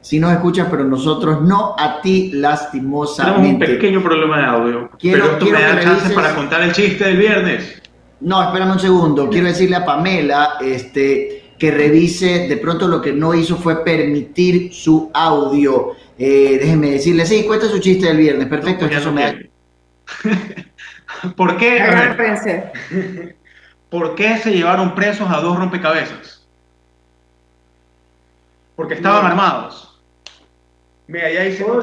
[0.01, 3.67] Sí, nos escuchas, pero nosotros no a ti, Tenemos un lastimosamente.
[3.67, 4.91] pequeño problema de audio.
[4.99, 7.83] Quiero- pero tú quiero me das chance revises- para contar el chiste del viernes.
[8.21, 9.29] No, espérame un segundo.
[9.29, 12.47] Quiero decirle a Pamela este, que revise.
[12.47, 15.93] De pronto lo que no hizo fue permitir su audio.
[16.19, 18.47] Eh, déjenme decirle, sí, cuenta su chiste del viernes.
[18.49, 19.35] Perfecto, No, ya eso me da-.
[21.37, 23.37] ¿Por qué, ver.
[23.91, 26.47] ¿Por qué se llevaron presos a dos rompecabezas?
[28.77, 29.29] Porque estaban No.
[29.29, 30.01] armados.
[31.07, 31.81] Mira, ya hice Oh.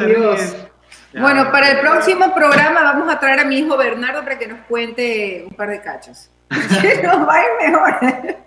[1.14, 1.22] Ya.
[1.22, 4.60] Bueno, para el próximo programa vamos a traer a mi hijo Bernardo para que nos
[4.68, 6.30] cuente un par de cachos.
[6.50, 8.38] nos va a ir mejor.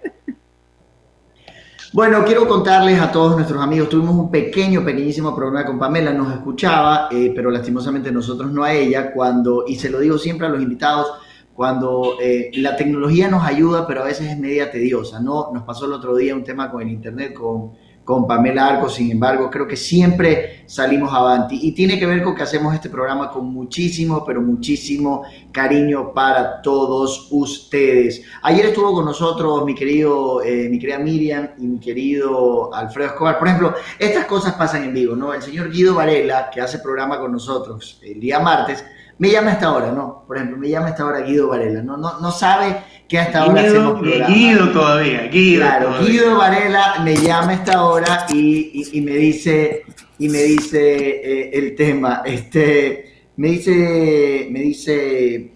[1.96, 6.30] Bueno, quiero contarles a todos nuestros amigos, tuvimos un pequeño, pequeñísimo problema con Pamela, nos
[6.30, 10.50] escuchaba, eh, pero lastimosamente nosotros no a ella, cuando, y se lo digo siempre a
[10.50, 11.10] los invitados,
[11.54, 15.50] cuando eh, la tecnología nos ayuda, pero a veces es media tediosa, ¿no?
[15.54, 17.72] Nos pasó el otro día un tema con el internet, con,
[18.06, 21.58] con Pamela Arco, sin embargo, creo que siempre salimos avanti.
[21.60, 26.62] Y tiene que ver con que hacemos este programa con muchísimo, pero muchísimo cariño para
[26.62, 28.22] todos ustedes.
[28.42, 33.40] Ayer estuvo con nosotros mi querido, eh, mi querida Miriam y mi querido Alfredo Escobar.
[33.40, 35.34] Por ejemplo, estas cosas pasan en vivo, ¿no?
[35.34, 38.84] El señor Guido Varela, que hace programa con nosotros el día martes,
[39.18, 40.24] me llama a esta hora, ¿no?
[40.26, 41.96] Por ejemplo, me llama a esta hora Guido Varela, ¿no?
[41.96, 42.76] No, no sabe
[43.08, 44.34] que a esta hora hacemos Guido, programa.
[44.34, 45.60] Guido todavía, Guido.
[45.62, 46.08] Claro, todavía.
[46.08, 49.82] Guido Varela me llama a esta hora y, y- y me dice,
[50.18, 52.22] y me dice eh, el tema.
[52.24, 55.52] Este, me dice, me dice,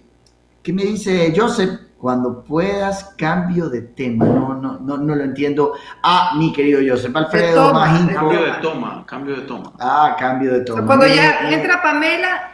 [0.62, 1.70] ¿qué me dice Joseph?
[1.98, 4.24] Cuando puedas, cambio de tema.
[4.24, 5.74] No, no, no, no lo entiendo.
[6.02, 7.14] Ah, mi querido Joseph.
[7.14, 8.08] Alfredo, toma.
[8.14, 9.72] Cambio de toma, cambio de toma.
[9.78, 10.86] Ah, cambio de toma.
[10.86, 12.52] Cuando ya entra Pamela,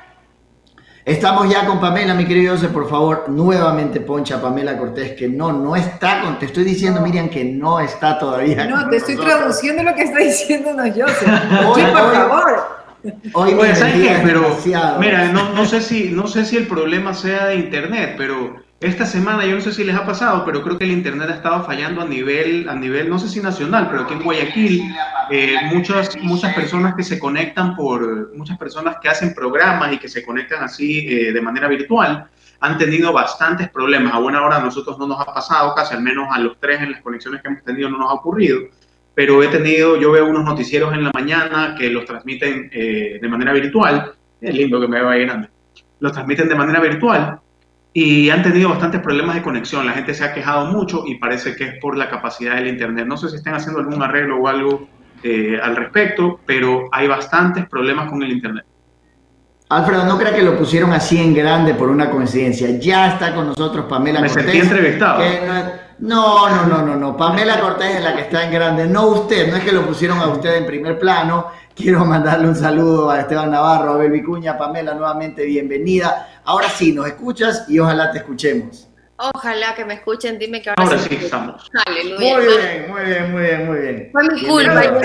[1.06, 5.28] Estamos ya con Pamela, mi querido Joseph, por favor, nuevamente poncha a Pamela Cortés, que
[5.28, 8.66] no, no está con, te estoy diciendo, Miriam, que no está todavía.
[8.66, 9.38] no, con te estoy nosotros.
[9.38, 11.28] traduciendo lo que está diciéndonos Joseph.
[11.68, 12.76] Hoy- Sí, por hoy- favor.
[13.34, 13.54] Hoy
[14.24, 14.98] Pero, demasiado.
[14.98, 19.06] mira, no, no sé si, no sé si el problema sea de internet, pero Esta
[19.06, 21.64] semana, yo no sé si les ha pasado, pero creo que el Internet ha estado
[21.64, 24.82] fallando a nivel, a nivel no sé si nacional, pero aquí en Guayaquil,
[25.30, 30.10] eh, muchas, muchas personas que se conectan por, muchas personas que hacen programas y que
[30.10, 32.28] se conectan así eh, de manera virtual,
[32.60, 34.12] han tenido bastantes problemas.
[34.12, 36.82] A buena hora a nosotros no nos ha pasado, casi al menos a los tres
[36.82, 38.60] en las conexiones que hemos tenido no nos ha ocurrido,
[39.14, 43.28] pero he tenido, yo veo unos noticieros en la mañana que los transmiten eh, de
[43.28, 45.48] manera virtual, es lindo que me vaya grande,
[45.98, 47.40] los transmiten de manera virtual
[47.98, 49.86] y han tenido bastantes problemas de conexión.
[49.86, 53.06] La gente se ha quejado mucho y parece que es por la capacidad del Internet.
[53.06, 54.86] No sé si están haciendo algún arreglo o algo
[55.22, 58.66] eh, al respecto, pero hay bastantes problemas con el Internet.
[59.70, 62.68] Alfredo, no crea que lo pusieron así en grande por una coincidencia.
[62.78, 64.44] Ya está con nosotros Pamela Me Cortés.
[64.44, 65.22] sentí entrevistado.
[66.00, 67.16] no, no, no, no, no.
[67.16, 69.50] Pamela Cortés es la que está en grande, no usted.
[69.50, 71.46] No es que lo pusieron a usted en primer plano.
[71.74, 76.35] Quiero mandarle un saludo a Esteban Navarro, a Belvi Cuña, Pamela, nuevamente bienvenida.
[76.46, 78.86] Ahora sí, nos escuchas y ojalá te escuchemos.
[79.18, 81.70] Ojalá que me escuchen, dime que ahora, Ahora sí estamos.
[81.86, 82.36] Aleluya.
[82.36, 84.08] Muy bien, muy bien, muy bien, muy bien.
[84.12, 84.84] Fue mi culpa.
[84.84, 85.00] Yo,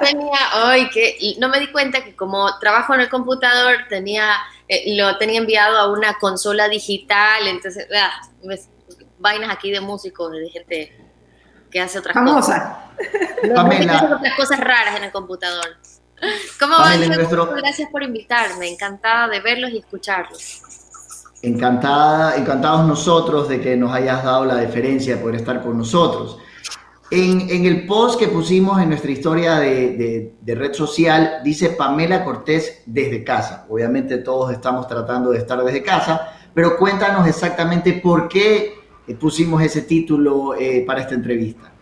[0.00, 4.32] tenía, ay, que y no me di cuenta que como trabajo en el computador, tenía,
[4.66, 8.10] eh, lo tenía enviado a una consola digital, entonces, ah,
[8.42, 8.68] ves,
[9.18, 10.96] vainas aquí de músicos, de gente
[11.70, 12.90] que hace otras Famosa.
[12.96, 13.90] cosas.
[13.90, 15.76] Hace otras cosas raras en el computador.
[16.58, 17.06] ¿Cómo van?
[17.08, 20.62] Nuestro- Gracias por invitarme, encantada de verlos y escucharlos.
[21.42, 26.38] Encantada, encantados nosotros de que nos hayas dado la deferencia de poder estar con nosotros.
[27.10, 33.24] En, el post que pusimos en nuestra historia de, red social, dice Pamela Cortés desde
[33.24, 33.66] casa.
[33.68, 38.74] Obviamente todos estamos tratando de estar desde casa, pero cuéntanos exactamente por qué
[39.08, 41.72] eh, pusimos ese título eh, para esta entrevista.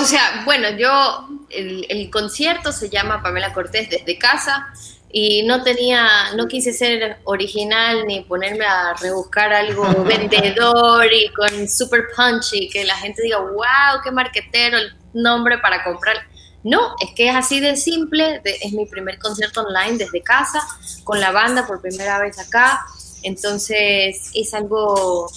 [0.00, 4.72] O sea, bueno, yo, el concierto se llama Pamela Cortés desde casa
[5.18, 11.66] y no tenía, no quise ser original ni ponerme a rebuscar algo vendedor y con
[11.70, 16.16] super punchy, que la gente diga, wow, qué marquetero el nombre para comprar.
[16.64, 20.60] No, es que es así de simple, de- es mi primer concierto online desde casa,
[21.04, 22.84] con la banda por primera vez acá,
[23.22, 25.30] entonces es algo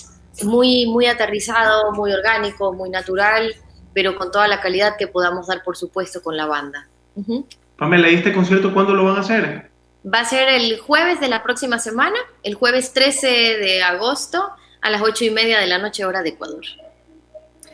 [0.44, 3.56] muy, muy aterrizado, muy orgánico, muy natural,
[3.94, 6.90] pero con toda la calidad que podamos dar, por supuesto, con la banda.
[7.78, 9.69] Pamela, ¿y este concierto cuándo lo van a hacer?
[10.06, 14.50] Va a ser el jueves de la próxima semana, el jueves 13 de agosto,
[14.82, 16.64] a las 8 y media de la noche, hora de Ecuador.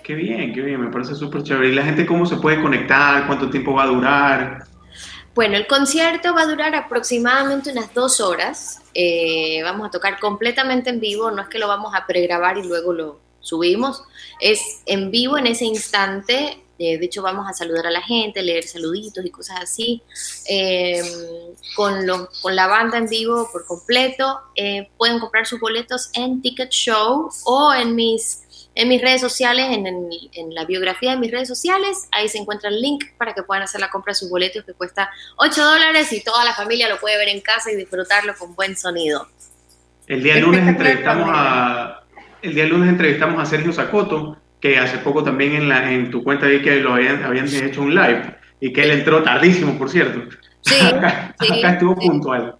[0.04, 1.70] Qué bien, qué bien, me parece súper chévere.
[1.70, 3.26] ¿Y la gente cómo se puede conectar?
[3.28, 4.64] ¿Cuánto tiempo va a durar?
[5.36, 8.82] Bueno, el concierto va a durar aproximadamente unas dos horas.
[8.94, 12.68] Eh, vamos a tocar completamente en vivo, no es que lo vamos a pregrabar y
[12.68, 14.04] luego lo subimos.
[14.40, 16.65] Es en vivo en ese instante.
[16.78, 20.02] Eh, de hecho, vamos a saludar a la gente, leer saluditos y cosas así.
[20.50, 21.02] Eh,
[21.76, 24.40] con, lo- con la banda en vivo por completo.
[24.56, 28.42] Eh, pueden comprar sus boletos en Ticket Show o en mis,
[28.76, 32.08] en mis redes sociales, en, en- en la biografía de mis redes sociales.
[32.12, 34.74] Ahí se encuentra el link para que puedan hacer la compra de sus boletos que
[34.74, 38.54] cuesta 8 dólares y toda la familia lo puede ver en casa y disfrutarlo con
[38.56, 39.28] buen sonido.
[40.08, 42.02] El día lunes entrevistamos a
[42.42, 46.24] el día lunes entrevistamos a Sergio Sacoto, que hace poco también en, la, en tu
[46.24, 49.90] cuenta vi que lo habían, habían hecho un live y que él entró tardísimo, por
[49.90, 50.22] cierto.
[50.62, 52.08] Sí, acá, sí, acá estuvo sí.
[52.08, 52.56] puntual.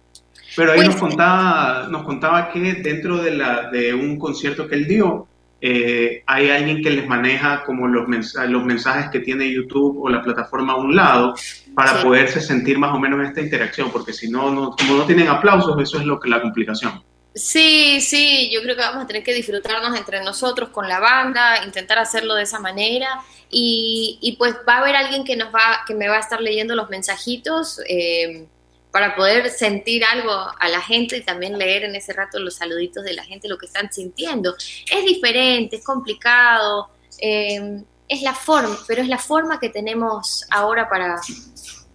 [0.56, 4.74] Pero ahí Pues- nos contaba, nos contaba que dentro de, la, de un concierto que
[4.76, 5.26] él dio,
[5.60, 10.08] eh, hay alguien que les maneja como los, mensa- los mensajes que tiene YouTube o
[10.08, 11.34] la plataforma a un lado
[11.74, 12.04] para Sí.
[12.06, 15.76] poderse sentir más o menos esta interacción, porque si no, no, como no tienen aplausos,
[15.82, 16.92] eso es lo que la complicación.
[17.36, 21.62] Sí, sí, yo creo que vamos a tener que disfrutarnos entre nosotros con la banda,
[21.66, 25.82] intentar hacerlo de esa manera y, y pues va a haber alguien que nos va,
[25.86, 28.46] que me va a estar leyendo los mensajitos eh,
[28.90, 33.04] para poder sentir algo a la gente y también leer en ese rato los saluditos
[33.04, 34.56] de la gente, lo que están sintiendo.
[34.90, 36.88] Es diferente, es complicado,
[37.20, 41.20] eh, es la forma, pero es la forma que tenemos ahora para,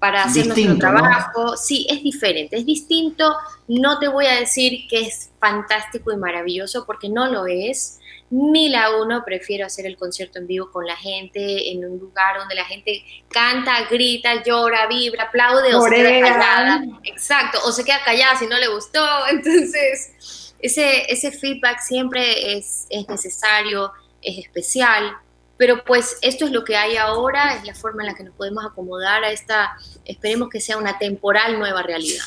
[0.01, 0.97] para hacer Distinto, nuestro ¿no?
[0.97, 1.55] trabajo.
[1.55, 3.35] Sí, es diferente, es distinto.
[3.67, 7.99] No te voy a decir que es fantástico y maravilloso porque no lo es.
[8.31, 12.39] Mil a uno prefiero hacer el concierto en vivo con la gente, en un lugar
[12.39, 16.83] donde la gente canta, grita, llora, vibra, aplaude o se queda callada.
[17.03, 19.05] Exacto, o se queda callada si no le gustó.
[19.29, 23.91] Entonces, ese, ese feedback siempre es, es necesario,
[24.23, 25.15] es especial.
[25.61, 28.33] Pero pues esto es lo que hay ahora, es la forma en la que nos
[28.33, 32.23] podemos acomodar a esta, esperemos que sea una temporal nueva realidad.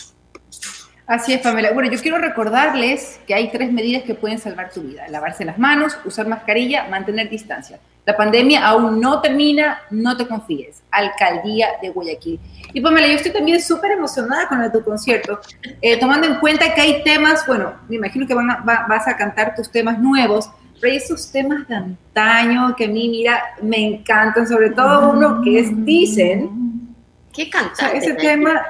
[1.09, 1.73] Así es, Pamela.
[1.73, 5.09] Bueno, yo quiero recordarles que hay tres medidas que pueden salvar tu vida.
[5.09, 7.81] Lavarse las manos, usar mascarilla, mantener distancia.
[8.07, 10.85] La pandemia aún no termina, no te confíes.
[10.93, 12.39] Alcaldía de Guayaquil.
[12.73, 15.41] Y Pamela, yo estoy también súper emocionada con el tu concierto,
[15.83, 19.73] eh, tomando en cuenta que hay temas, bueno, me imagino que vas a cantar tus
[19.73, 20.51] temas nuevos,
[20.87, 25.85] esos temas de antaño que a mí, mira, me encantan, sobre todo uno que es
[25.85, 26.51] Dicen.
[27.33, 28.31] ¿Qué O sea, ese Nayib?
[28.31, 28.63] tema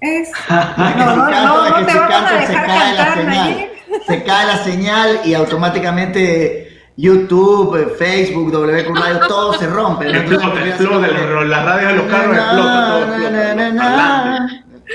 [0.00, 0.30] es...
[0.48, 3.54] No, No, no, no, no te vamos a se dejar cae la cantar, señal.
[3.54, 3.68] Nayib.
[4.06, 10.06] Se cae la señal y automáticamente YouTube, eh, Facebook, WQ Radio, todo se rompe.
[10.06, 10.18] ¿no?
[10.18, 11.06] Explota, explota,
[11.44, 13.10] las radios de los carros explotan,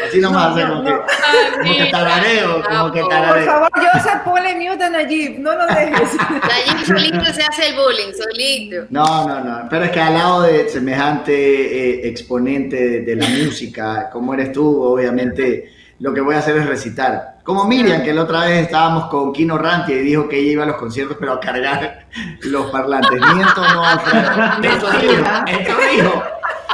[0.07, 1.05] Así nomás, No, hace no, como no.
[1.05, 3.45] que, como que tarareo, como que Por tarareo.
[3.45, 6.09] favor, Joseph, ponle mute a Nayib, no lo dejes.
[6.29, 8.85] Nayib solito se hace el bullying, solito.
[8.89, 9.67] No, no, no.
[9.69, 14.51] Pero es que al lado de semejante eh, exponente de, de la música, como eres
[14.51, 17.35] tú, obviamente lo que voy a hacer es recitar.
[17.43, 20.63] Como Miriam, que la otra vez estábamos con Kino Ranti y dijo que ella iba
[20.63, 22.05] a los conciertos, pero a cargar
[22.43, 23.19] los parlantes.
[23.33, 24.31] Miento no, Alfredo.
[24.63, 26.23] Eso dijo, eso dijo.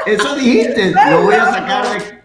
[0.05, 0.93] Eso dijiste.
[1.09, 2.18] Lo voy a sacar de.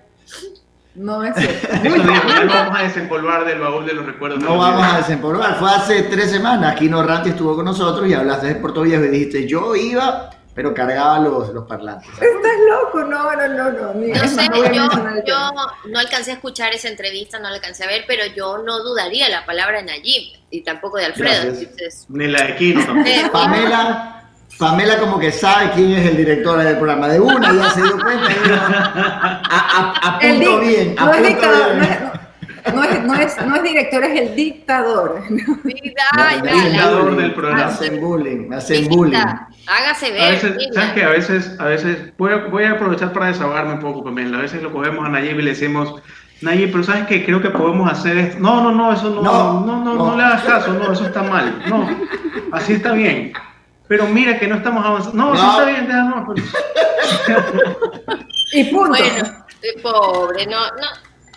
[0.95, 1.69] No es cierto.
[1.83, 1.97] Eso
[2.45, 4.41] lo vamos a desempolvar del baúl de los recuerdos.
[4.41, 4.95] No vamos vida.
[4.95, 5.59] a desempolvar.
[5.59, 6.77] Fue hace tres semanas.
[6.77, 10.73] Kino Ranti estuvo con nosotros y hablaste de Puerto Viejo y dijiste, yo iba, pero
[10.73, 12.09] cargaba los, los parlantes.
[12.11, 13.95] Estás loco, no, no, no, no.
[13.95, 15.51] ni- No sé, no yo,
[15.89, 19.29] no alcancé a escuchar esa entrevista, no la alcancé a ver, pero yo no dudaría
[19.29, 21.43] la palabra de Nayib y tampoco de Alfredo.
[21.49, 24.24] Entonces, Ni la de Kino eh, Pamela,
[24.59, 27.99] Pamela como que sabe quién es el director del programa de una, ya se dio
[27.99, 28.31] cuenta.
[28.51, 31.93] a- a- apunto bien, no es apunto dictador, no bien.
[31.93, 35.23] es, no, es, no, es, no es director, es el dictador.
[36.17, 36.53] dale.
[36.53, 37.59] dictador bullying, del programa.
[37.59, 39.17] Me hacen bullying, me hacen bullying.
[39.67, 40.31] Hágase A ver.
[40.33, 40.73] veces, niña.
[40.73, 41.05] ¿sabes qué?
[41.05, 44.39] A veces, a veces, voy a, voy a aprovechar para desahogarme un poco, Pamela.
[44.39, 45.95] A veces lo cogemos a Nayib y le decimos,
[46.43, 47.25] Nayib, pero ¿sabes qué?
[47.25, 48.39] Creo que podemos hacer esto.
[48.41, 50.17] No, no, no, eso no, No, no, no, no, no.
[50.17, 51.63] le hagas caso, no, eso está mal.
[51.69, 51.89] No,
[52.53, 53.33] así está bien.
[53.87, 55.17] Pero mira que no estamos avanzando.
[55.17, 55.51] No, sí No.
[55.51, 56.35] está bien, déjalo.
[58.53, 58.89] Y punto.
[58.99, 60.87] Bueno, eh, pobre, no, no.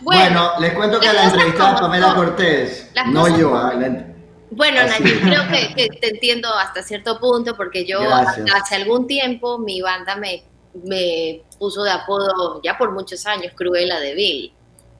[0.01, 2.13] Bueno, Bueno, les cuento que la cosas entrevistada como Pamela.
[2.15, 4.05] Cortés, no yo, la-
[4.51, 4.81] Bueno.
[4.83, 8.47] Nayib, creo que, que te entiendo hasta cierto punto porque yo Gracias.
[8.55, 10.43] hace algún tiempo mi banda me,
[10.85, 14.53] me puso de apodo, ya por muchos años, Cruella de Vil,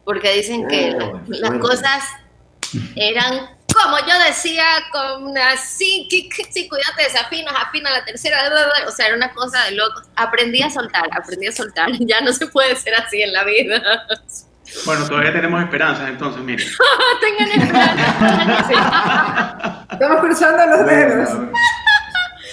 [0.04, 2.04] porque dicen que Oh, la- las cosas
[2.96, 8.50] eran como yo decía, con así, que, que si cuídate, desafinas, afina la tercera, bla,
[8.50, 8.88] bla, bla.
[8.88, 10.04] o sea, era una cosa de locos.
[10.16, 13.82] Aprendí a soltar, aprendí a soltar, ya no se puede ser así en la vida.
[14.86, 16.64] Bueno, todavía tenemos esperanzas, entonces, mire.
[17.22, 18.74] Tengan esperanza.
[19.92, 21.30] Estamos cruzando los dedos.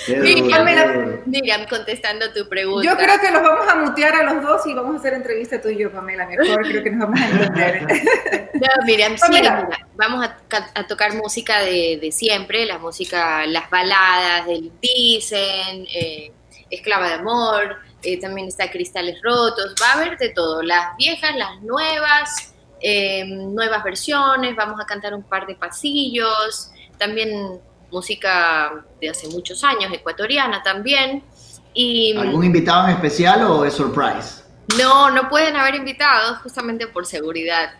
[0.06, 1.22] Qué duro.
[1.26, 2.88] Miriam, contestando tu pregunta.
[2.88, 5.60] Yo creo que los vamos a mutear a los dos y vamos a hacer entrevista
[5.60, 6.26] tú y yo, Pamela.
[6.26, 7.86] Mejor creo que nos vamos a entender.
[8.54, 9.62] No, Miriam, sí, Pamela.
[9.64, 14.70] mira, vamos a, ca- a tocar música de, de siempre, la música, las baladas del
[14.80, 16.32] Dicen, eh,
[16.70, 21.34] Esclava de Amor, eh, también está Cristales Rotos, va a haber de todo, las viejas,
[21.36, 27.60] las nuevas, eh, nuevas versiones, vamos a cantar un par de pasillos, también
[27.94, 31.22] música de hace muchos años, ecuatoriana también,
[31.72, 32.16] y...
[32.16, 34.44] ¿Algún invitado en especial o es surprise?
[34.78, 37.74] No, no pueden haber invitados justamente por seguridad.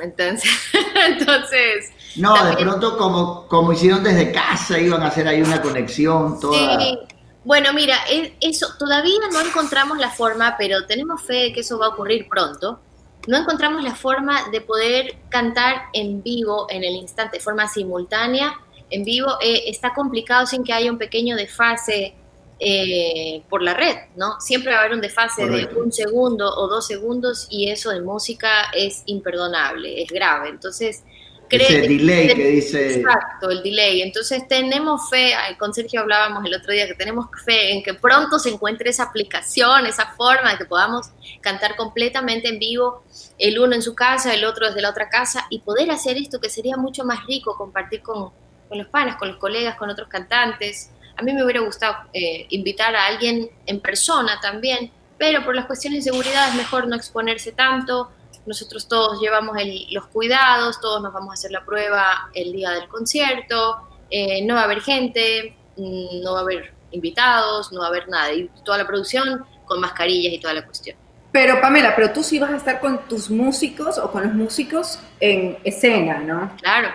[0.00, 0.50] Entonces,
[1.08, 1.92] entonces.
[2.16, 6.80] No, de pronto como, como hicieron desde casa, iban a hacer ahí una conexión toda...
[6.80, 6.98] Sí.
[7.44, 11.78] Bueno, mira, e- eso todavía no encontramos la forma, pero tenemos fe de que eso
[11.78, 12.80] va a ocurrir pronto.
[13.26, 18.58] No encontramos la forma de poder cantar en vivo en el instante, de forma simultánea,
[18.90, 19.38] en vivo.
[19.40, 22.14] Eh, está complicado sin que haya un pequeño desfase
[22.60, 24.40] eh, por la red, ¿no?
[24.40, 25.76] Siempre va a haber un desfase Correcto.
[25.76, 30.48] de un segundo o dos segundos y eso de música es imperdonable, es grave.
[30.48, 31.04] Entonces,
[31.48, 32.98] Ese delay que dice...
[32.98, 34.02] Exacto, el delay.
[34.02, 38.40] Entonces tenemos fe, con Sergio hablábamos el otro día que tenemos fe en que pronto
[38.40, 41.10] se encuentre esa aplicación, esa forma de que podamos
[41.40, 43.04] cantar completamente en vivo,
[43.38, 46.40] el uno en su casa, el otro desde la otra casa, y poder hacer esto
[46.40, 48.32] que sería mucho más rico, compartir con,
[48.68, 50.90] con los panas, con los colegas, con otros cantantes.
[51.16, 55.66] A mí me hubiera gustado eh, invitar a alguien en persona también, pero por las
[55.66, 58.10] cuestiones de seguridad es mejor no exponerse tanto.
[58.46, 62.70] Nosotros todos llevamos el- los cuidados, todos nos vamos a hacer la prueba el día
[62.70, 67.80] del concierto, eh, no va a haber gente, mm, no va a haber invitados, no
[67.80, 70.96] va a haber nada, y toda la producción con mascarillas y toda la cuestión.
[71.30, 74.98] Pero Pamela, pero tú sí vas a estar con tus músicos o con los músicos
[75.20, 76.56] en escena, ¿no?
[76.62, 76.88] Claro,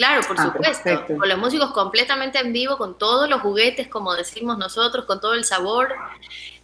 [0.00, 0.82] claro, por Ah, supuesto.
[0.84, 1.16] perfecto.
[1.18, 5.34] Con los músicos completamente en vivo, con todos los juguetes, como decimos nosotros, con todo
[5.34, 5.94] el sabor.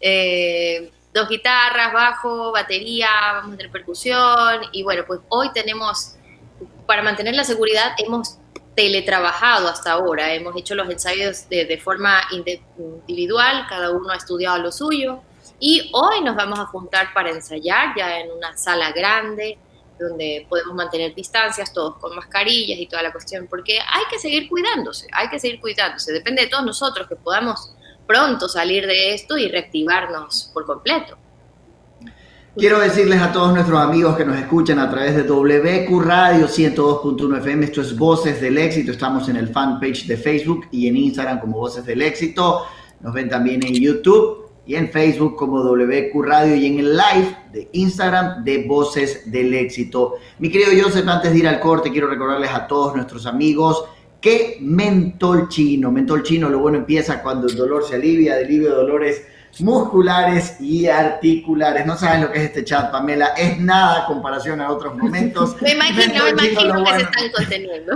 [0.01, 6.14] Eh, dos guitarras, bajo, batería, vamos a tener percusión y bueno, pues hoy tenemos,
[6.87, 8.39] para mantener la seguridad, hemos
[8.74, 14.59] teletrabajado hasta ahora, hemos hecho los ensayos de, de forma individual, cada uno ha estudiado
[14.59, 15.20] lo suyo
[15.59, 19.59] y hoy nos vamos a juntar para ensayar ya en una sala grande
[19.99, 24.49] donde podemos mantener distancias, todos con mascarillas y toda la cuestión, porque hay que seguir
[24.49, 27.74] cuidándose, hay que seguir cuidándose, depende de todos nosotros que podamos
[28.07, 31.16] pronto salir de esto y reactivarnos por completo.
[32.57, 37.38] Quiero decirles a todos nuestros amigos que nos escuchan a través de WQ Radio 102.1
[37.38, 41.40] FM, esto es Voces del Éxito, estamos en el fanpage de Facebook y en Instagram
[41.40, 42.64] como Voces del Éxito,
[43.01, 47.37] nos ven también en YouTube y en Facebook como WQ Radio y en el live
[47.53, 50.14] de Instagram de Voces del Éxito.
[50.39, 53.85] Mi querido Joseph, antes de ir al corte, quiero recordarles a todos nuestros amigos
[54.21, 58.75] que mentol chino, mentol chino, lo bueno empieza cuando el dolor se alivia, alivio de
[58.75, 59.23] dolores
[59.61, 61.87] musculares y articulares.
[61.87, 63.29] No saben lo que es este chat, Pamela.
[63.37, 65.57] Es nada a comparación a otros momentos.
[65.62, 67.95] me imagino, me imagino que se están conteniendo.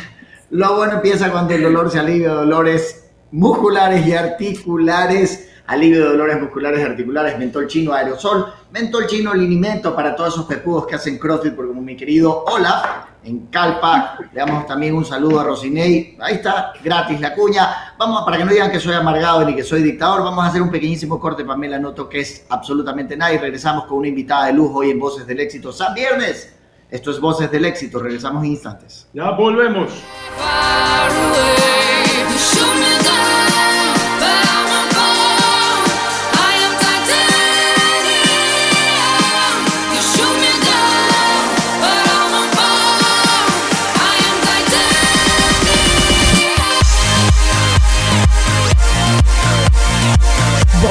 [0.50, 5.48] lo bueno empieza cuando el dolor se alivia, dolores musculares y articulares.
[5.66, 10.46] Alivio de dolores musculares y articulares, mentol chino aerosol, mentol chino linimento para todos esos
[10.46, 15.04] pepudos que hacen crossfit, porque como mi querido Olaf en Calpa, le damos también un
[15.04, 18.94] saludo a Rosinei, ahí está, gratis la cuña, vamos, para que no digan que soy
[18.94, 22.44] amargado ni que soy dictador, vamos a hacer un pequeñísimo corte, Pamela, noto que es
[22.48, 25.94] absolutamente nada y regresamos con una invitada de lujo hoy en Voces del Éxito, San
[25.94, 26.52] Viernes,
[26.90, 29.08] esto es Voces del Éxito, regresamos en instantes.
[29.12, 29.90] Ya volvemos.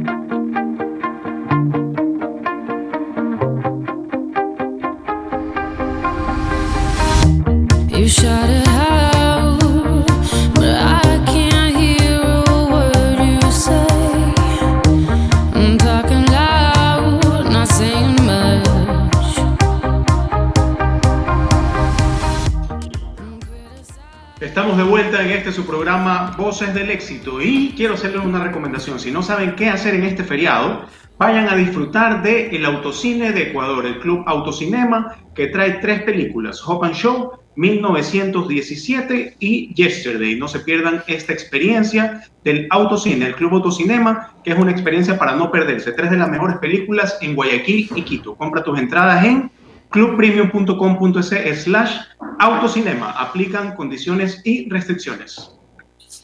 [24.41, 29.01] Estamos de vuelta en este su programa Voces del Éxito y quiero hacerles una recomendación.
[29.01, 30.84] Si no saben qué hacer en este feriado,
[31.16, 36.62] vayan a disfrutar de el Autocine de Ecuador, el Club Autocinema, que trae tres películas,
[36.66, 40.39] Hop and Show, 1917 y Yesterday.
[40.39, 45.34] No se pierdan esta experiencia del Autocine, el Club Autocinema, que es una experiencia para
[45.34, 45.93] no perderse.
[45.93, 48.37] Tres de las mejores películas en Guayaquil y Quito.
[48.37, 49.51] Compra tus entradas en
[49.91, 51.97] clubpremium.com.es slash
[52.39, 53.11] autocinema.
[53.12, 55.53] Aplican condiciones y restricciones.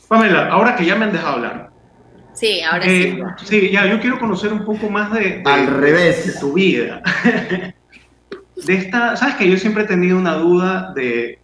[0.08, 1.70] Pamela, ahora que ya me han dejado hablar.
[2.34, 3.46] Sí, ahora eh, sí.
[3.46, 6.26] sí, ya, yo quiero conocer un poco más de, de- Al revés.
[6.34, 7.02] de tu vida.
[8.66, 11.38] de esta, sabes que yo siempre he tenido una duda de,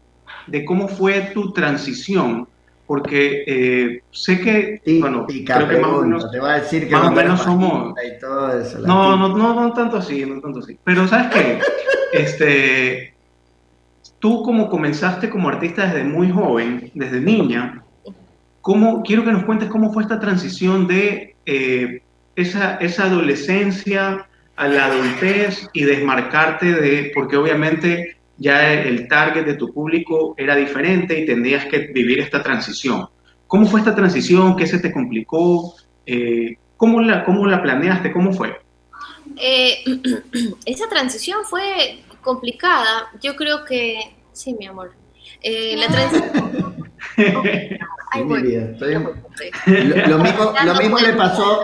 [0.46, 2.48] de cómo fue tu transición,
[2.88, 6.94] porque eh, sé que, bueno, creo que más o menos, te va a decir que
[6.94, 10.60] más o menos somos, y todo eso, no, no, no, no tanto así, no tanto
[10.60, 10.78] así.
[10.84, 11.60] Pero sabes que,
[12.14, 13.14] este,
[14.18, 17.84] tú como comenzaste como artista desde muy joven, desde niña,
[18.62, 22.00] ¿cómo, quiero que nos cuentes cómo fue esta transición de eh,
[22.36, 24.26] esa, esa adolescencia
[24.56, 30.54] a la adultez y desmarcarte de, porque obviamente ya el target de tu público era
[30.56, 33.08] diferente y tendrías que vivir esta transición.
[33.46, 34.56] ¿Cómo fue esta transición?
[34.56, 35.74] ¿Qué se te complicó?
[36.06, 38.12] Eh, ¿cómo, la, ¿Cómo la planeaste?
[38.12, 38.56] ¿Cómo fue?
[39.36, 39.82] Eh,
[40.66, 43.10] esa transición fue complicada.
[43.22, 43.98] Yo creo que,
[44.32, 44.92] sí, mi amor.
[45.42, 46.88] Eh, la transición...
[48.10, 48.48] Ay, Mi bueno.
[48.48, 51.60] vida, estoy- Lo, lo mismo, lo mismo le pasó.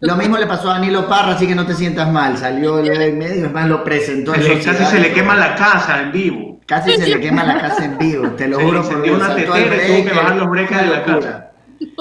[0.00, 2.36] Lo mismo le pasó a Danilo Parra, así que no te sientas mal.
[2.38, 4.34] Salió en medio, es más, lo presentó.
[4.34, 6.60] en Se le- casi se y le quema la casa en vivo.
[6.66, 9.16] Casi se le quema la casa en vivo, te lo Se le juro por encendió
[9.16, 9.24] Dios.
[9.28, 11.50] una el tetera y tuvo que breaker, bajar los de la locura.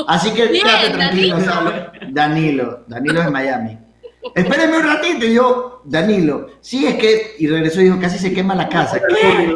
[0.08, 1.72] Así que Bien, quédate tranquilo, Danilo.
[2.12, 3.78] Danilo, Danilo es Miami.
[4.36, 4.78] Espérenme
[5.26, 9.02] y yo, Danilo, sí es que, y regresó y dijo, casi se quema la casa.
[9.08, 9.56] ¿Qué?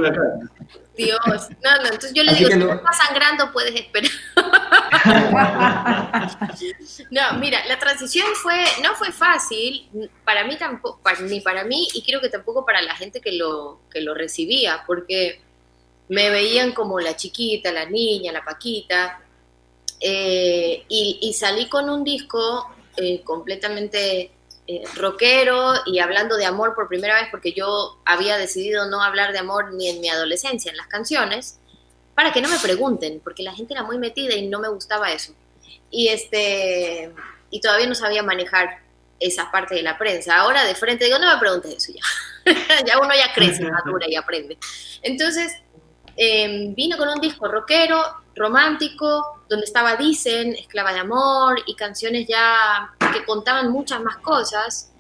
[0.98, 1.20] Dios,
[1.64, 4.10] no, no, entonces yo le Así digo, que si lo- estás sangrando puedes esperar.
[7.12, 9.88] no, mira, la transición fue, no fue fácil,
[10.24, 13.82] para mí tampoco, ni para mí, y creo que tampoco para la gente que lo,
[13.92, 15.42] que lo recibía, porque
[16.10, 19.22] me veían como la chiquita, la niña, la paquita,
[20.00, 24.32] eh, y, y salí con un disco eh, completamente
[24.70, 29.32] eh, rockero y hablando de amor por primera vez porque yo había decidido no hablar
[29.32, 31.58] de amor ni en mi adolescencia en las canciones
[32.16, 35.14] para que no me pregunten porque la gente era muy metida y no me gustaba
[35.14, 35.34] eso.
[35.90, 37.14] Y este
[37.50, 38.82] y todavía no sabía manejar
[39.22, 40.36] esa parte de la prensa.
[40.36, 42.54] Ahora de frente digo no me preguntes eso ya
[42.86, 44.58] ya uno ya crece madura y aprende.
[45.02, 45.54] Entonces
[46.18, 48.04] eh, vino con un disco rockero,
[48.38, 54.92] romántico, donde estaba Dicen, Esclava de Amor, y canciones ya que contaban muchas más cosas.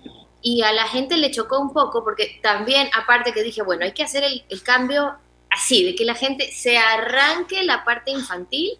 [0.42, 3.92] Y a la gente le chocó un poco, porque también, aparte que dije, bueno, hay
[3.92, 5.16] que hacer el, cambio
[5.50, 8.78] así, de que la gente se arranque la parte infantil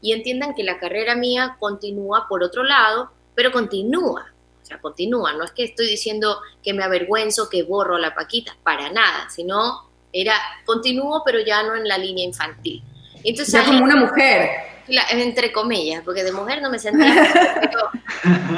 [0.00, 4.32] y entiendan que la carrera mía continúa por otro lado, pero continúa.
[4.62, 5.32] O sea, continúa.
[5.32, 9.90] No es que estoy diciendo que me avergüenzo, que borro la Paquita, para nada, sino
[10.12, 10.34] era
[10.64, 12.82] continúo, pero ya no en la línea infantil.
[13.24, 14.48] Entonces, Ya como una mujer.
[14.88, 17.30] la- entre comillas, porque de mujer no me sentía.
[17.60, 17.90] pero,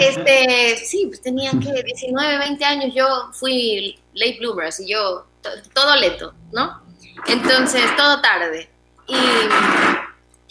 [0.00, 5.50] este, sí, pues tenía que 19, 20 años, yo fui late bloomer, así yo, to-
[5.74, 6.80] todo lento, ¿no?
[7.26, 8.68] Entonces, todo tarde.
[9.08, 9.14] Y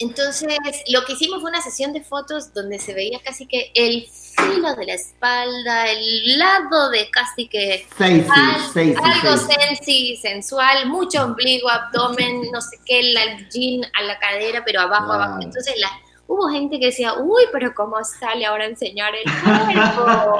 [0.02, 0.48] entonces,
[0.88, 4.74] lo que hicimos fue una sesión de fotos donde se veía casi que el filo
[4.74, 7.86] de la espalda, el lado de casi que
[8.30, 8.70] al-
[9.04, 9.54] algo sexy.
[9.76, 15.12] sensi, sensual, mucho ombligo, abdomen, no sé qué, el jean a la cadera, pero abajo,
[15.12, 15.38] abajo.
[15.42, 15.90] Entonces la,
[16.32, 20.38] hubo gente que decía, uy, pero ¿cómo sale ahora a enseñar el cuerpo?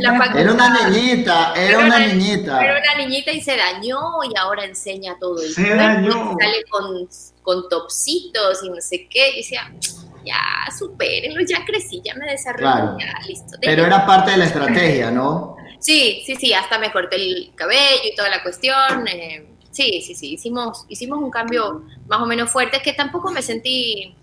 [0.00, 2.64] La Era una niñita, era una niñita.
[2.64, 6.08] Era una niñita y se dañó y ahora enseña todo el Se cuerpo, dañó.
[6.38, 7.08] y Sale con,
[7.42, 9.30] con topsitos y no sé qué.
[9.34, 9.72] Y decía,
[10.24, 10.40] ya,
[10.76, 12.96] supérenlo, ya crecí, ya me desarrollé, Claro.
[12.98, 13.56] ya, listo.
[13.60, 15.56] Pero era parte de la estrategia, ¿no?
[15.78, 19.06] Sí, sí, sí, hasta me corté el cabello y toda la cuestión.
[19.06, 23.42] eh, sí, sí, sí, hicimos, hicimos un cambio más o menos fuerte, que tampoco me
[23.42, 24.16] sentí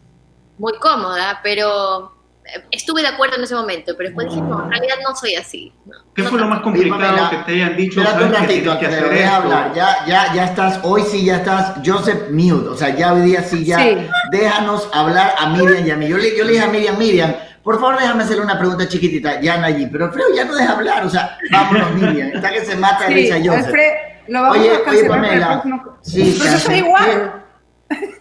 [0.58, 2.12] muy cómoda, pero
[2.46, 5.36] eh, estuve de acuerdo en ese momento, pero después dije, no, en realidad no soy
[5.36, 5.74] así.
[5.86, 8.00] no, ¿Qué no fue lo más complicado que te hayan dicho?
[8.02, 9.36] Espérate un ¿Sabes que hacer deja esto?
[9.36, 9.74] hablar.
[9.74, 12.70] Ya, ya, ya estás, hoy sí ya estás Joseph Mute.
[12.70, 13.80] O sea, ya hoy día sí ya.
[13.80, 14.08] Sí.
[14.32, 16.08] Déjanos hablar a Miriam y a mí.
[16.08, 19.42] Yo le, yo le dije a Miriam, Miriam, por favor déjame hacerle una pregunta chiquitita.
[19.42, 19.88] Ya allí.
[19.88, 21.04] Pero Alfredo ya no deja hablar.
[21.06, 22.30] O sea, vámonos, Miriam.
[22.34, 23.66] Está que se mata de Sí, risa Joseph.
[23.66, 23.92] Alfred,
[24.28, 25.48] lo vamos Oye, a oye, el Pamela.
[25.62, 27.45] próximo- Sí, Pero yo soy igual.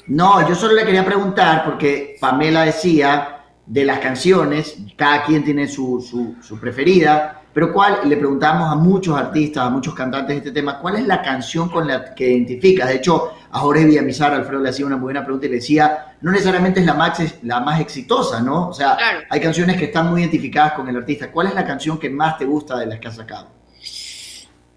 [0.07, 5.67] No, yo solo le quería preguntar, porque Pamela decía de las canciones, cada quien tiene
[5.67, 10.37] su, su, su preferida, pero cuál, le preguntamos a muchos artistas, a muchos cantantes de
[10.39, 12.89] este tema, ¿cuál es la canción con la que identificas?
[12.89, 16.17] De hecho, a Jorge Villamizar, Alfredo le hacía una muy buena pregunta y le decía,
[16.21, 18.69] no necesariamente es la más, la más exitosa, ¿no?
[18.69, 19.21] O sea, Claro.
[19.31, 21.31] hay canciones que están muy identificadas con el artista.
[21.31, 23.47] ¿Cuál es la canción que más te gusta de las que has sacado?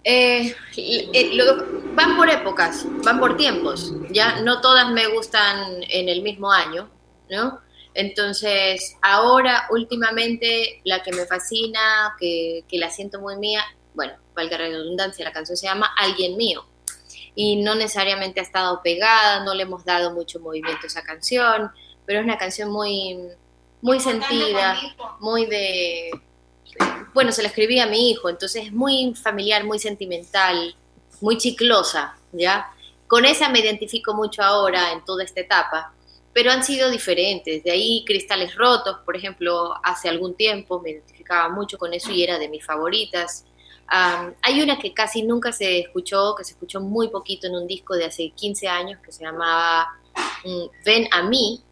[0.10, 6.08] Eh, eh, lo- van por épocas, van por tiempos, ya no todas me gustan en
[6.08, 6.90] el mismo año,
[7.30, 7.60] ¿no?
[7.94, 13.64] Entonces, ahora, últimamente, la que me fascina, que, que la siento muy mía,
[13.96, 16.66] bueno, valga la redundancia, la canción se llama Alguien Mío.
[17.36, 21.70] Y no necesariamente ha estado pegada, no le hemos dado mucho movimiento a esa canción,
[22.06, 23.18] pero es una canción muy,
[23.82, 24.78] muy sentida,
[25.20, 26.12] muy de,
[27.14, 30.76] bueno, se la escribí a mi hijo, entonces es muy familiar, muy sentimental,
[31.22, 32.72] muy chiclosa, ¿ya?
[33.08, 35.94] Con esa me identifico mucho ahora en toda esta etapa,
[36.34, 37.64] pero han sido diferentes.
[37.64, 42.24] De ahí Cristales Rotos, por ejemplo, hace algún tiempo me identificaba mucho con eso y
[42.24, 43.46] era de mis favoritas.
[43.88, 47.96] Hay una que casi nunca se escuchó, que se escuchó muy poquito en un disco
[47.96, 49.88] de hace 15 años, que se llamaba
[50.44, 51.64] mm, Ven a mí,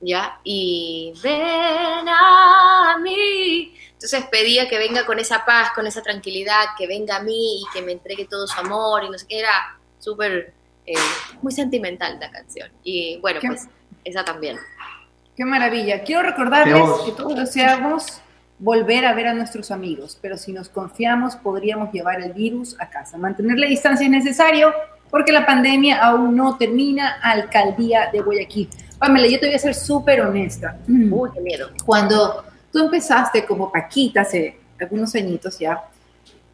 [0.00, 0.40] ¿ya?
[0.44, 3.74] Y ven a mí.
[3.92, 7.64] Entonces pedía que venga con esa paz, con esa tranquilidad, que venga a mí y
[7.72, 10.52] que me entregue todo su amor y no sé qué, era súper,
[10.86, 10.94] eh,
[11.42, 12.70] muy sentimental la canción.
[12.84, 13.66] Y bueno, Qué- pues
[14.04, 14.56] esa también.
[15.36, 16.02] Qué maravilla.
[16.04, 18.20] Quiero recordarles que todos deseamos
[18.60, 22.90] volver a ver a nuestros amigos, pero si nos confiamos podríamos llevar el virus a
[22.90, 23.16] casa.
[23.18, 24.72] Mantener la distancia es necesario
[25.10, 27.20] porque la pandemia aún no termina.
[27.22, 28.68] Alcaldía de Guayaquil.
[28.98, 30.76] Pamela, yo te voy a ser súper honesta.
[30.88, 31.70] Uy, qué miedo.
[31.84, 35.82] Cuando tú empezaste como Paquita hace algunos añitos ya,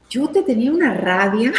[0.09, 1.53] yo te tenía una rabia.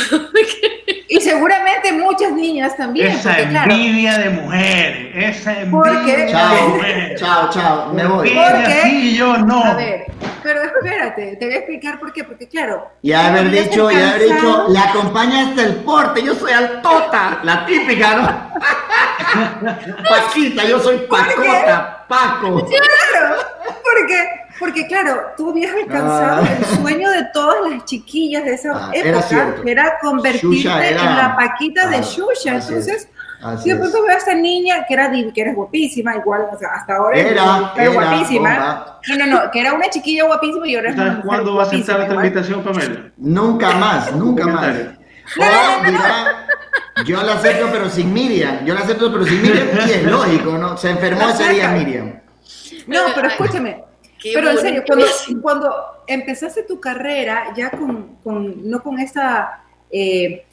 [1.08, 3.08] y seguramente muchas niñas también.
[3.08, 6.80] Esa porque, claro, envidia de mujeres, esa ¿Por envidia de Chao,
[7.16, 8.30] chao, chao, me voy.
[8.30, 8.80] Ella ¿Por qué?
[8.82, 9.64] sí yo no.
[9.64, 10.04] A ver,
[10.42, 12.24] pero espérate, te voy a explicar por qué.
[12.24, 12.90] Porque, claro.
[13.02, 16.52] Y haber ya dicho, y estás haber dicho, la acompaña hasta el porte, yo soy
[16.52, 18.52] altota, la típica, ¿no?
[20.08, 22.66] Paquita, yo soy pacota, Paco.
[22.66, 23.36] Claro,
[23.82, 26.48] porque, porque claro, tú habías alcanzado Ah.
[26.58, 31.00] el sueño de todas las chiquillas de esa Ah, era época, que era convertirte era-
[31.00, 32.56] en la paquita de Ah, Xuxa.
[32.56, 33.08] así Entonces, es,
[33.42, 36.68] así yo pronto veo a esta niña que era, que era guapísima, igual, o sea,
[36.74, 38.48] hasta ahora Era, era, guapísima.
[38.50, 39.00] bomba.
[39.08, 41.54] No, no, no, que era una chiquilla guapísima y ahora es una ¿Sabes mujer cuándo
[41.56, 43.10] va a aceptar guapísima esta invitación, Pamela?
[43.16, 44.64] Nunca más, nunca más.
[44.66, 45.02] Comentario.
[45.38, 46.46] O dirá,
[47.06, 50.58] yo la acepto pero sin Miriam, yo la acepto pero sin Miriam y es lógico,
[50.58, 50.76] ¿no?
[50.76, 52.20] Se enfermó ese día Miriam.
[52.86, 53.84] No, pero escúchame.
[54.22, 55.06] Qué Pero en serio, cuando,
[55.42, 55.74] cuando
[56.06, 60.44] empezaste tu carrera, ya con, con- no con esta eh,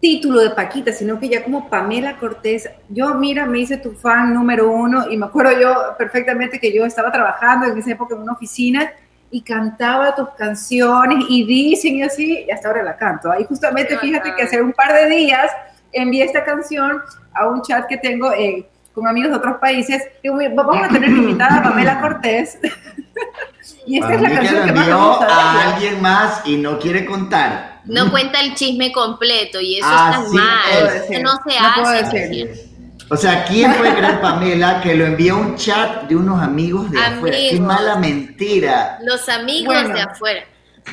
[0.00, 4.34] título de Paquita, sino que ya como Pamela Cortés, yo, mira, me hice tu fan
[4.34, 8.22] número uno y me acuerdo yo perfectamente que yo estaba trabajando en esa época en
[8.22, 8.90] una oficina
[9.30, 13.30] y cantaba tus canciones y dicen y así, y hasta ahora la canto.
[13.38, 15.50] Y justamente fíjate que hace un par de días
[15.92, 17.00] envié esta canción
[17.34, 18.66] a un chat que tengo eh,
[19.00, 20.02] con amigos de otros países.
[20.22, 22.58] Digo, "Mira, vamos a tener invitada a Pamela Cortés.
[23.86, 25.26] y esta es la canción que más me gusta.
[25.26, 27.80] a alguien más y no quiere contar.
[27.84, 30.86] No cuenta el chisme completo y eso Así está mal.
[30.86, 32.70] Eso no se No hace.
[33.12, 37.00] O sea, ¿quién puede creer, Pamela, que lo envió un chat de unos amigos de
[37.00, 37.36] afuera?
[37.50, 38.98] Qué mala mentira.
[39.02, 39.94] Los amigos Bueno.
[39.94, 40.42] de afuera.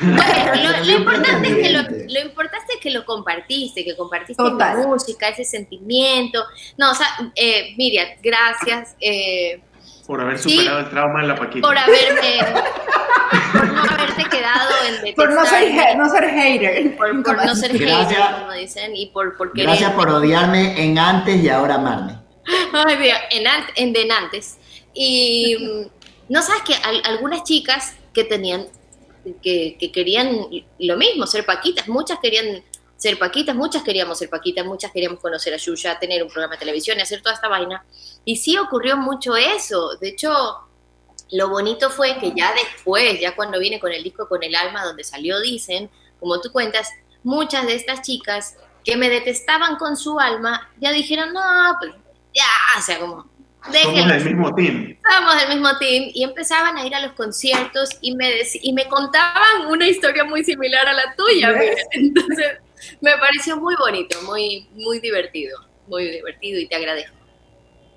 [0.00, 4.76] Bueno, lo, importante es que lo, lo importante es que lo compartiste, que compartiste la
[4.86, 6.44] música, ese sentimiento.
[6.76, 9.60] No, o sea, eh, Miriam, gracias eh,
[10.06, 10.50] Por haber Sí.
[10.50, 11.66] superado el trauma en la Paquita.
[11.66, 12.38] por haberme,
[13.52, 14.70] por no haberte quedado
[15.04, 16.96] en Por no ser, no ser hater.
[16.96, 18.08] por, por no ser Gracias.
[18.22, 19.68] hater, como dicen, y por, por querer.
[19.68, 22.18] Gracias por odiarme en antes y ahora amarme.
[22.72, 24.58] Ay, mira, en, ant- en Denantes.
[24.94, 25.56] Y
[26.28, 28.66] no sabes que al- algunas chicas que tenían,
[29.42, 30.46] que, que querían
[30.78, 32.62] lo mismo, ser paquitas, muchas querían
[32.96, 36.60] ser paquitas, muchas queríamos ser paquitas, muchas queríamos conocer a Yuya, tener un programa de
[36.60, 37.84] televisión y hacer toda esta vaina.
[38.24, 39.96] Y sí ocurrió mucho eso.
[40.00, 40.32] De hecho,
[41.30, 44.84] lo bonito fue que ya después, ya cuando vine con el disco Con el Alma,
[44.84, 46.88] donde salió Dicen, como tú cuentas,
[47.22, 51.40] muchas de estas chicas que me detestaban con su alma, ya dijeron, no,
[51.78, 51.92] pues
[52.34, 53.26] ya, o sea, como,
[53.62, 54.14] Somos déjenlo.
[54.14, 54.96] del mismo team.
[55.10, 58.30] Somos del mismo team y empezaban a ir a los conciertos y me,
[58.62, 61.52] y me contaban una historia muy similar a la tuya.
[61.92, 62.58] Entonces,
[63.00, 67.18] me pareció muy bonito, muy, muy divertido, muy divertido y te agradezco.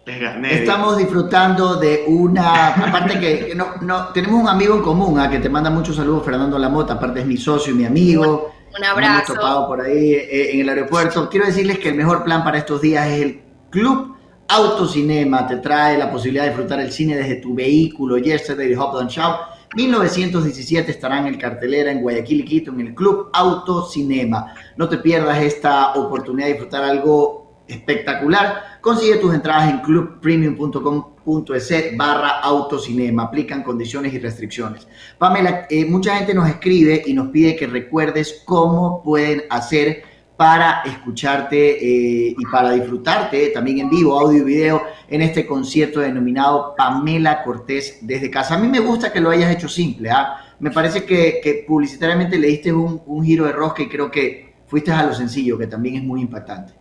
[0.06, 5.30] Estamos disfrutando de una, aparte que no, no, tenemos un amigo en común, ¿ah?
[5.30, 8.52] que te manda muchos saludos, Fernando Lamota, aparte es mi socio y mi amigo.
[8.74, 9.34] Un Nos hemos abrazo.
[9.36, 11.30] topado por ahí eh, en el aeropuerto.
[11.30, 14.11] Quiero decirles que el mejor plan para estos días es el Club
[14.52, 15.48] Autocinema.
[15.48, 18.18] Te trae la posibilidad de disfrutar el cine desde tu vehículo.
[18.18, 19.34] Yesterday de Hop Show.
[19.76, 24.54] 1917 estará en el cartelera en Guayaquil y Quito en el Club Autocinema.
[24.76, 28.80] No te pierdas esta oportunidad de disfrutar algo espectacular.
[28.82, 33.24] Consigue tus entradas en clubpremium.com.es barra autocinema.
[33.24, 34.86] Aplican condiciones y restricciones.
[35.18, 40.11] Pamela, eh, mucha gente nos escribe y nos pide que recuerdes cómo pueden hacer
[40.42, 46.00] para escucharte eh, y para disfrutarte también en vivo, audio y video, en este concierto
[46.00, 48.56] denominado Pamela Cortés desde casa.
[48.56, 50.56] A mí me gusta que lo hayas hecho simple, ¿ah?
[50.58, 55.04] Me parece que, publicitariamente le diste un, giro de rosca y creo que fuiste a
[55.04, 56.74] lo sencillo, que también es muy impactante.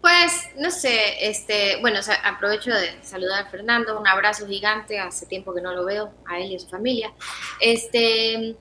[0.00, 5.54] Pues, no sé, este, bueno, aprovecho de saludar a Fernando, un abrazo gigante, hace tiempo
[5.54, 7.12] que no lo veo, a él y a su familia.
[7.60, 8.56] Este,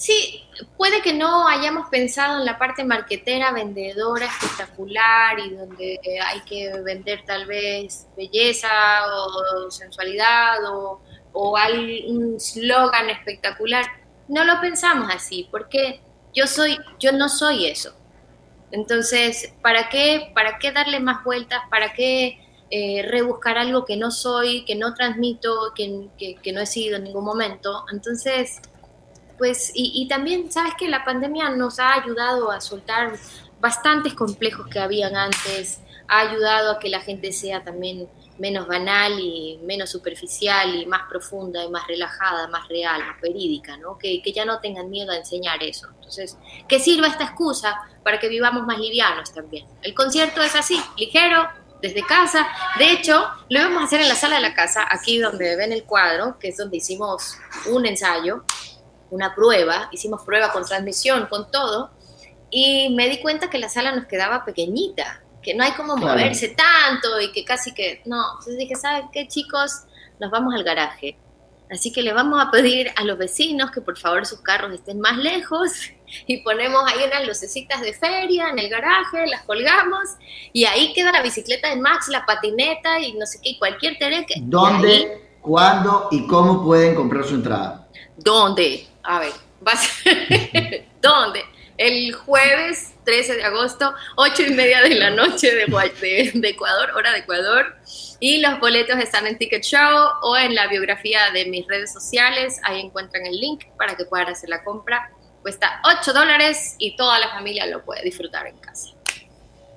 [0.00, 0.42] sí,
[0.76, 6.72] puede que no hayamos pensado en la parte marquetera, vendedora, espectacular y donde hay que
[6.82, 8.68] vender tal vez belleza
[9.14, 11.00] o sensualidad o,
[11.32, 11.56] o
[12.08, 13.84] un slogan espectacular.
[14.28, 16.00] No lo pensamos así, porque
[16.34, 17.92] yo soy, yo no soy eso.
[18.70, 21.60] Entonces, ¿para qué, ¿para qué darle más vueltas?
[21.70, 22.38] ¿Para qué
[22.70, 26.08] eh, rebuscar algo que no soy, que no transmito, que-
[26.40, 27.84] que no he sido en ningún momento.
[27.92, 28.60] Entonces,
[29.40, 33.14] pues, y, también, ¿sabes que La pandemia nos ha ayudado a soltar
[33.58, 38.06] bastantes complejos que habían antes, ha ayudado a que la gente sea también
[38.38, 43.78] menos banal y menos superficial y más profunda y más relajada, más real, más verídica,
[43.78, 43.96] ¿no?
[43.96, 45.88] Que, que ya no tengan miedo a enseñar eso.
[45.94, 46.36] Entonces,
[46.68, 49.66] que sirva esta excusa para que vivamos más livianos también.
[49.80, 51.48] El concierto es así, ligero,
[51.80, 52.46] desde casa.
[52.78, 55.72] De hecho, lo íbamos a hacer en la sala de la casa, aquí donde ven
[55.72, 57.36] el cuadro, que es donde hicimos
[57.66, 58.44] un ensayo,
[59.10, 61.90] una prueba, hicimos prueba con transmisión, con todo,
[62.50, 66.18] y me di cuenta que la sala nos quedaba pequeñita, que no hay como Claro.
[66.18, 68.22] moverse tanto y que casi que no.
[68.32, 69.82] Entonces dije, ¿saben qué, chicos?
[70.18, 71.16] Nos vamos al garaje.
[71.70, 75.00] Así que le vamos a pedir a los vecinos que por favor sus carros estén
[75.00, 75.70] más lejos
[76.26, 80.08] y ponemos ahí unas lucecitas de feria en el garaje, las colgamos
[80.52, 83.96] y ahí queda la bicicleta de Max, la patineta y no sé qué, y cualquier
[83.98, 84.34] tereque.
[84.36, 87.88] y ahí- ¿Dónde, cuándo y cómo pueden comprar su entrada?
[88.16, 88.88] ¿Dónde?
[89.02, 89.32] A ver,
[89.66, 91.42] va a ser- ¿Dónde?
[91.78, 96.48] El jueves 13 de agosto, 8 y media de la noche de, Gua- de- de
[96.50, 97.74] Ecuador, hora de Ecuador.
[98.20, 102.60] Y los boletos están en Ticket Show o en la biografía de mis redes sociales.
[102.64, 105.10] Ahí encuentran el link para que puedan hacer la compra.
[105.40, 108.90] Cuesta 8 dólares y toda la familia lo puede disfrutar en casa.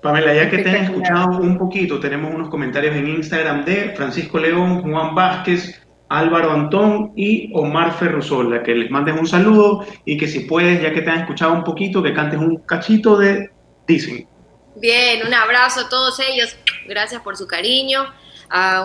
[0.02, 4.38] Pamela, ya que te han escuchado un poquito, tenemos unos comentarios en Instagram de Francisco
[4.38, 10.28] León, Juan Vázquez, Álvaro Antón y Omar Ferrusola, que les mandes un saludo y que
[10.28, 13.50] si puedes, ya que te han escuchado un poquito, que cantes un cachito de
[13.88, 14.28] Dicen.
[14.76, 16.56] Bien, un abrazo a todos ellos.
[16.88, 18.06] Gracias por su cariño.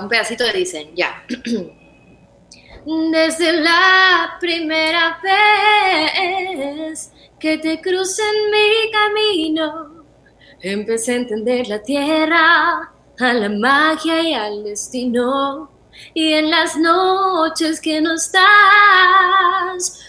[0.01, 1.25] Un pedacito de dicen, ya.
[3.12, 10.05] Desde la primera vez que te crucé en mi camino,
[10.62, 15.71] empecé a entender la tierra, a la magia y al destino.
[16.15, 18.43] Y en las noches que no estás,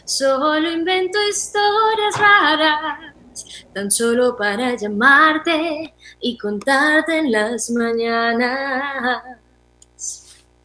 [0.06, 3.14] solo invento historias raras,
[3.74, 9.24] tan solo para llamarte y contarte en las mañanas.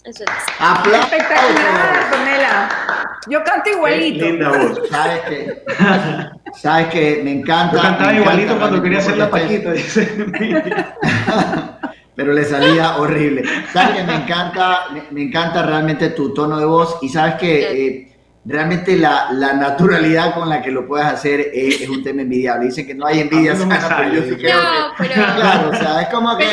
[0.05, 0.31] Eso es.
[0.59, 1.13] ¡Aplausos!
[1.13, 3.19] Espectacular, Pamela.
[3.27, 4.27] Yo canto igualito.
[4.27, 4.79] Linda voz.
[4.91, 5.65] ¿Sabes qué?
[6.61, 7.21] ¿Sabes qué?
[7.25, 7.77] Me encanta.
[7.77, 10.27] Yo cantaba me igualito encanta cuando quería hacer la paquita, dice.
[12.17, 13.45] pero le salía horrible.
[13.73, 17.87] Sabes que me encanta, me, me encanta realmente tu tono de voz y sabes que
[17.87, 18.13] eh,
[18.45, 22.67] realmente la, la naturalidad con la que lo puedes hacer es, es un tema envidiable.
[22.67, 25.05] Dicen que no hay envidia sana, pero yo sí creo No, que...
[25.09, 26.47] pero- Claro, o sea, es como que...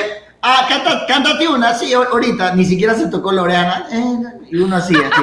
[0.43, 4.15] Ah, canta, cántate una, sí, ahorita, ni siquiera se tocó Loreana, eh,
[4.49, 5.21] y uno así, así.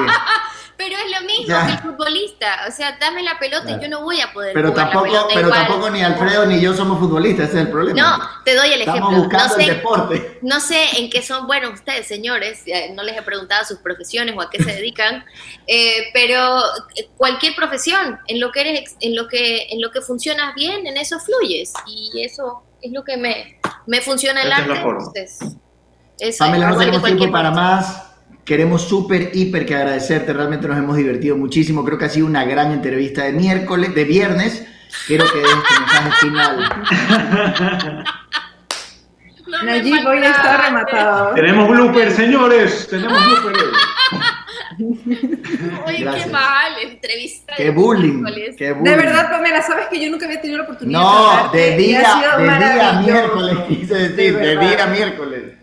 [0.79, 1.65] Pero es lo mismo Ya.
[1.65, 2.61] que el futbolista.
[2.67, 3.79] O sea, dame la pelota Claro.
[3.79, 5.59] y yo no voy a poder Pero jugar la tampoco, pelota pero igual.
[5.67, 8.01] tampoco ni Alfredo ni yo somos futbolistas, ese es el problema.
[8.17, 9.19] No, te doy el Estamos ejemplo.
[9.23, 10.39] buscando no el sé, deporte.
[10.41, 12.63] No sé en qué son buenos ustedes, señores,
[12.93, 15.25] no les he preguntado sus profesiones o a qué se dedican,
[15.67, 16.61] eh, pero
[16.95, 20.55] eh, cualquier profesión, en lo que eres, ex- en lo que, en lo que funcionas
[20.55, 24.75] bien, en eso fluyes y eso es lo que me, me funciona el es arte.
[24.81, 24.99] forma.
[25.13, 25.39] entonces,
[26.19, 28.05] eso Pamela, es no tenemos tiempo para más.
[28.49, 30.33] Queremos súper, hiper que agradecerte.
[30.33, 31.85] Realmente nos hemos divertido muchísimo.
[31.85, 34.65] Creo que ha sido una gran entrevista de miércoles, de viernes.
[35.05, 36.83] Quiero que des tu mensaje final.
[39.65, 41.35] Nayib hoy está rematado.
[41.35, 42.87] Tenemos blooper, señores.
[42.89, 43.65] Tenemos blooper.
[45.85, 46.25] Oye, Gracias.
[46.25, 47.53] qué mal, entrevista.
[47.55, 48.23] Qué de bullying,
[48.57, 48.83] qué bullying.
[48.83, 51.73] De verdad, Pamela, sabes que yo nunca había tenido la oportunidad de No, de y
[51.73, 54.61] ha día, sido de día miércoles, quise decir, de, verdad.
[54.75, 55.58] día miércoles.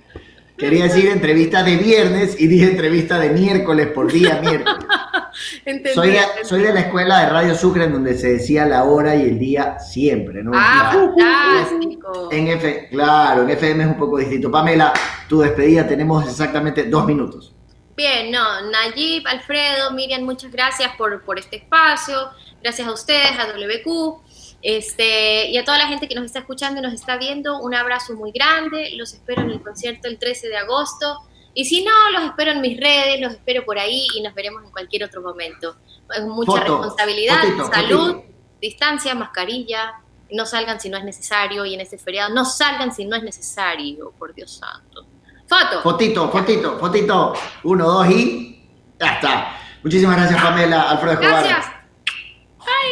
[0.57, 4.87] Quería decir entrevista de viernes y dije entrevista de miércoles por día miércoles.
[5.67, 6.49] Entendí, Soy de, entendí.
[6.49, 9.39] soy de la escuela de Radio Sucre en donde se decía la hora y el
[9.39, 10.53] día siempre, ¿no?
[10.55, 12.31] Ah, fantástico.
[12.33, 14.51] En F, claro, en FM es un poco distinto.
[14.51, 14.95] Pamela,
[15.29, 17.55] tu despedida tenemos exactamente dos minutos.
[17.95, 22.31] Bien, no, Nayib, Alfredo, Miriam, muchas gracias por, por este espacio,
[22.63, 24.23] gracias a ustedes, a WQ,
[24.69, 27.73] este, y a toda la gente que nos está escuchando y nos está viendo, un
[27.73, 31.21] abrazo muy grande, los espero en el concierto el 13 de agosto,
[31.55, 34.65] y si no, los espero en mis redes, los espero por ahí y nos veremos
[34.65, 35.77] en cualquier otro momento.
[36.13, 38.35] Es mucha Foto, responsabilidad, fotito, salud, fotito.
[38.61, 40.01] distancia, mascarilla,
[40.33, 43.23] no salgan si no es necesario, y en este feriado no salgan si no es
[43.23, 45.07] necesario, por Dios santo.
[45.47, 45.81] Foto.
[45.81, 47.35] Fotito, fotito, fotito.
[47.63, 49.59] Uno, dos y ya está.
[49.85, 51.45] Muchísimas gracias, Pamela, Alfredo Escobar.
[51.45, 51.73] Gracias.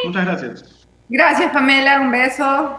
[0.05, 0.74] Muchas gracias.
[1.09, 2.79] Gracias, Pamela, un beso.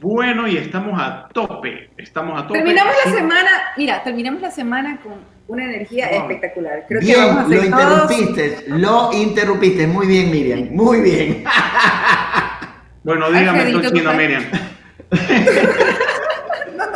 [0.00, 1.90] Bueno, y estamos a tope.
[1.98, 2.58] Estamos a tope.
[2.58, 5.12] Terminamos la semana, mira, terminamos la semana con
[5.48, 6.84] una energía espectacular.
[6.88, 7.64] Creo que Bien, vamos a lo todos.
[8.10, 9.86] interrumpiste, lo interrumpiste.
[9.86, 11.44] Muy bien, Miriam, muy bien.
[13.02, 14.44] Bueno, dígame, Alfredito, estoy chino, ¿tú Miriam.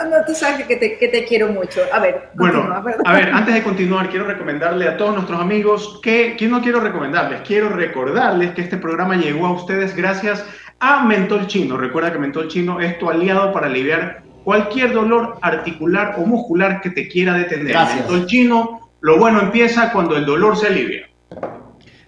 [0.05, 1.81] No, tú sabes que te, que te quiero mucho.
[1.93, 2.73] A ver, Bueno,
[3.05, 6.81] a ver, antes de continuar, quiero recomendarle a todos nuestros amigos que, que no quiero
[6.81, 10.45] recomendarles, quiero recordarles que este programa llegó a ustedes gracias
[10.81, 11.77] a Mentol Chino.
[11.77, 16.91] Recuerda que Mentol Chino es tu aliado para aliviar cualquier dolor articular o muscular que
[16.91, 17.69] te quiera detener.
[17.69, 18.01] Gracias.
[18.01, 21.09] Mentol Chino, lo bueno empieza cuando el dolor se alivia.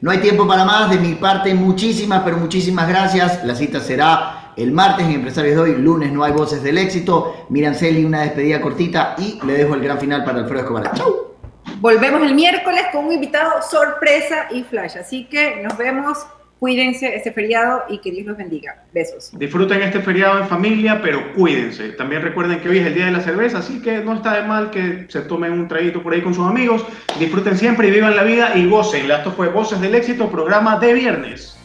[0.00, 0.90] No hay tiempo para más.
[0.90, 3.42] De mi parte, muchísimas, pero muchísimas gracias.
[3.44, 5.74] La cita será el martes en Empresarios de hoy.
[5.76, 7.46] Lunes no hay voces del éxito.
[7.50, 10.92] Miran Celi, una despedida cortita y le dejo el gran final para Alfredo Escobar.
[10.94, 11.36] ¡Chau!
[11.80, 14.96] Volvemos el miércoles con un invitado sorpresa y flash.
[14.96, 16.18] Así que nos vemos.
[16.58, 18.82] Cuídense este feriado y que Dios los bendiga.
[18.90, 19.30] Besos.
[19.38, 21.90] Disfruten este feriado en familia, pero cuídense.
[21.90, 24.48] También recuerden que hoy es el día de la cerveza, así que no está de
[24.48, 26.82] mal que se tomen un traguito por ahí con sus amigos.
[27.18, 29.10] Disfruten siempre y vivan la vida y gocen.
[29.10, 31.58] Esto fue Voces del Éxito, programa de viernes.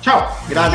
[0.00, 0.26] Chao.
[0.48, 0.66] Gracias.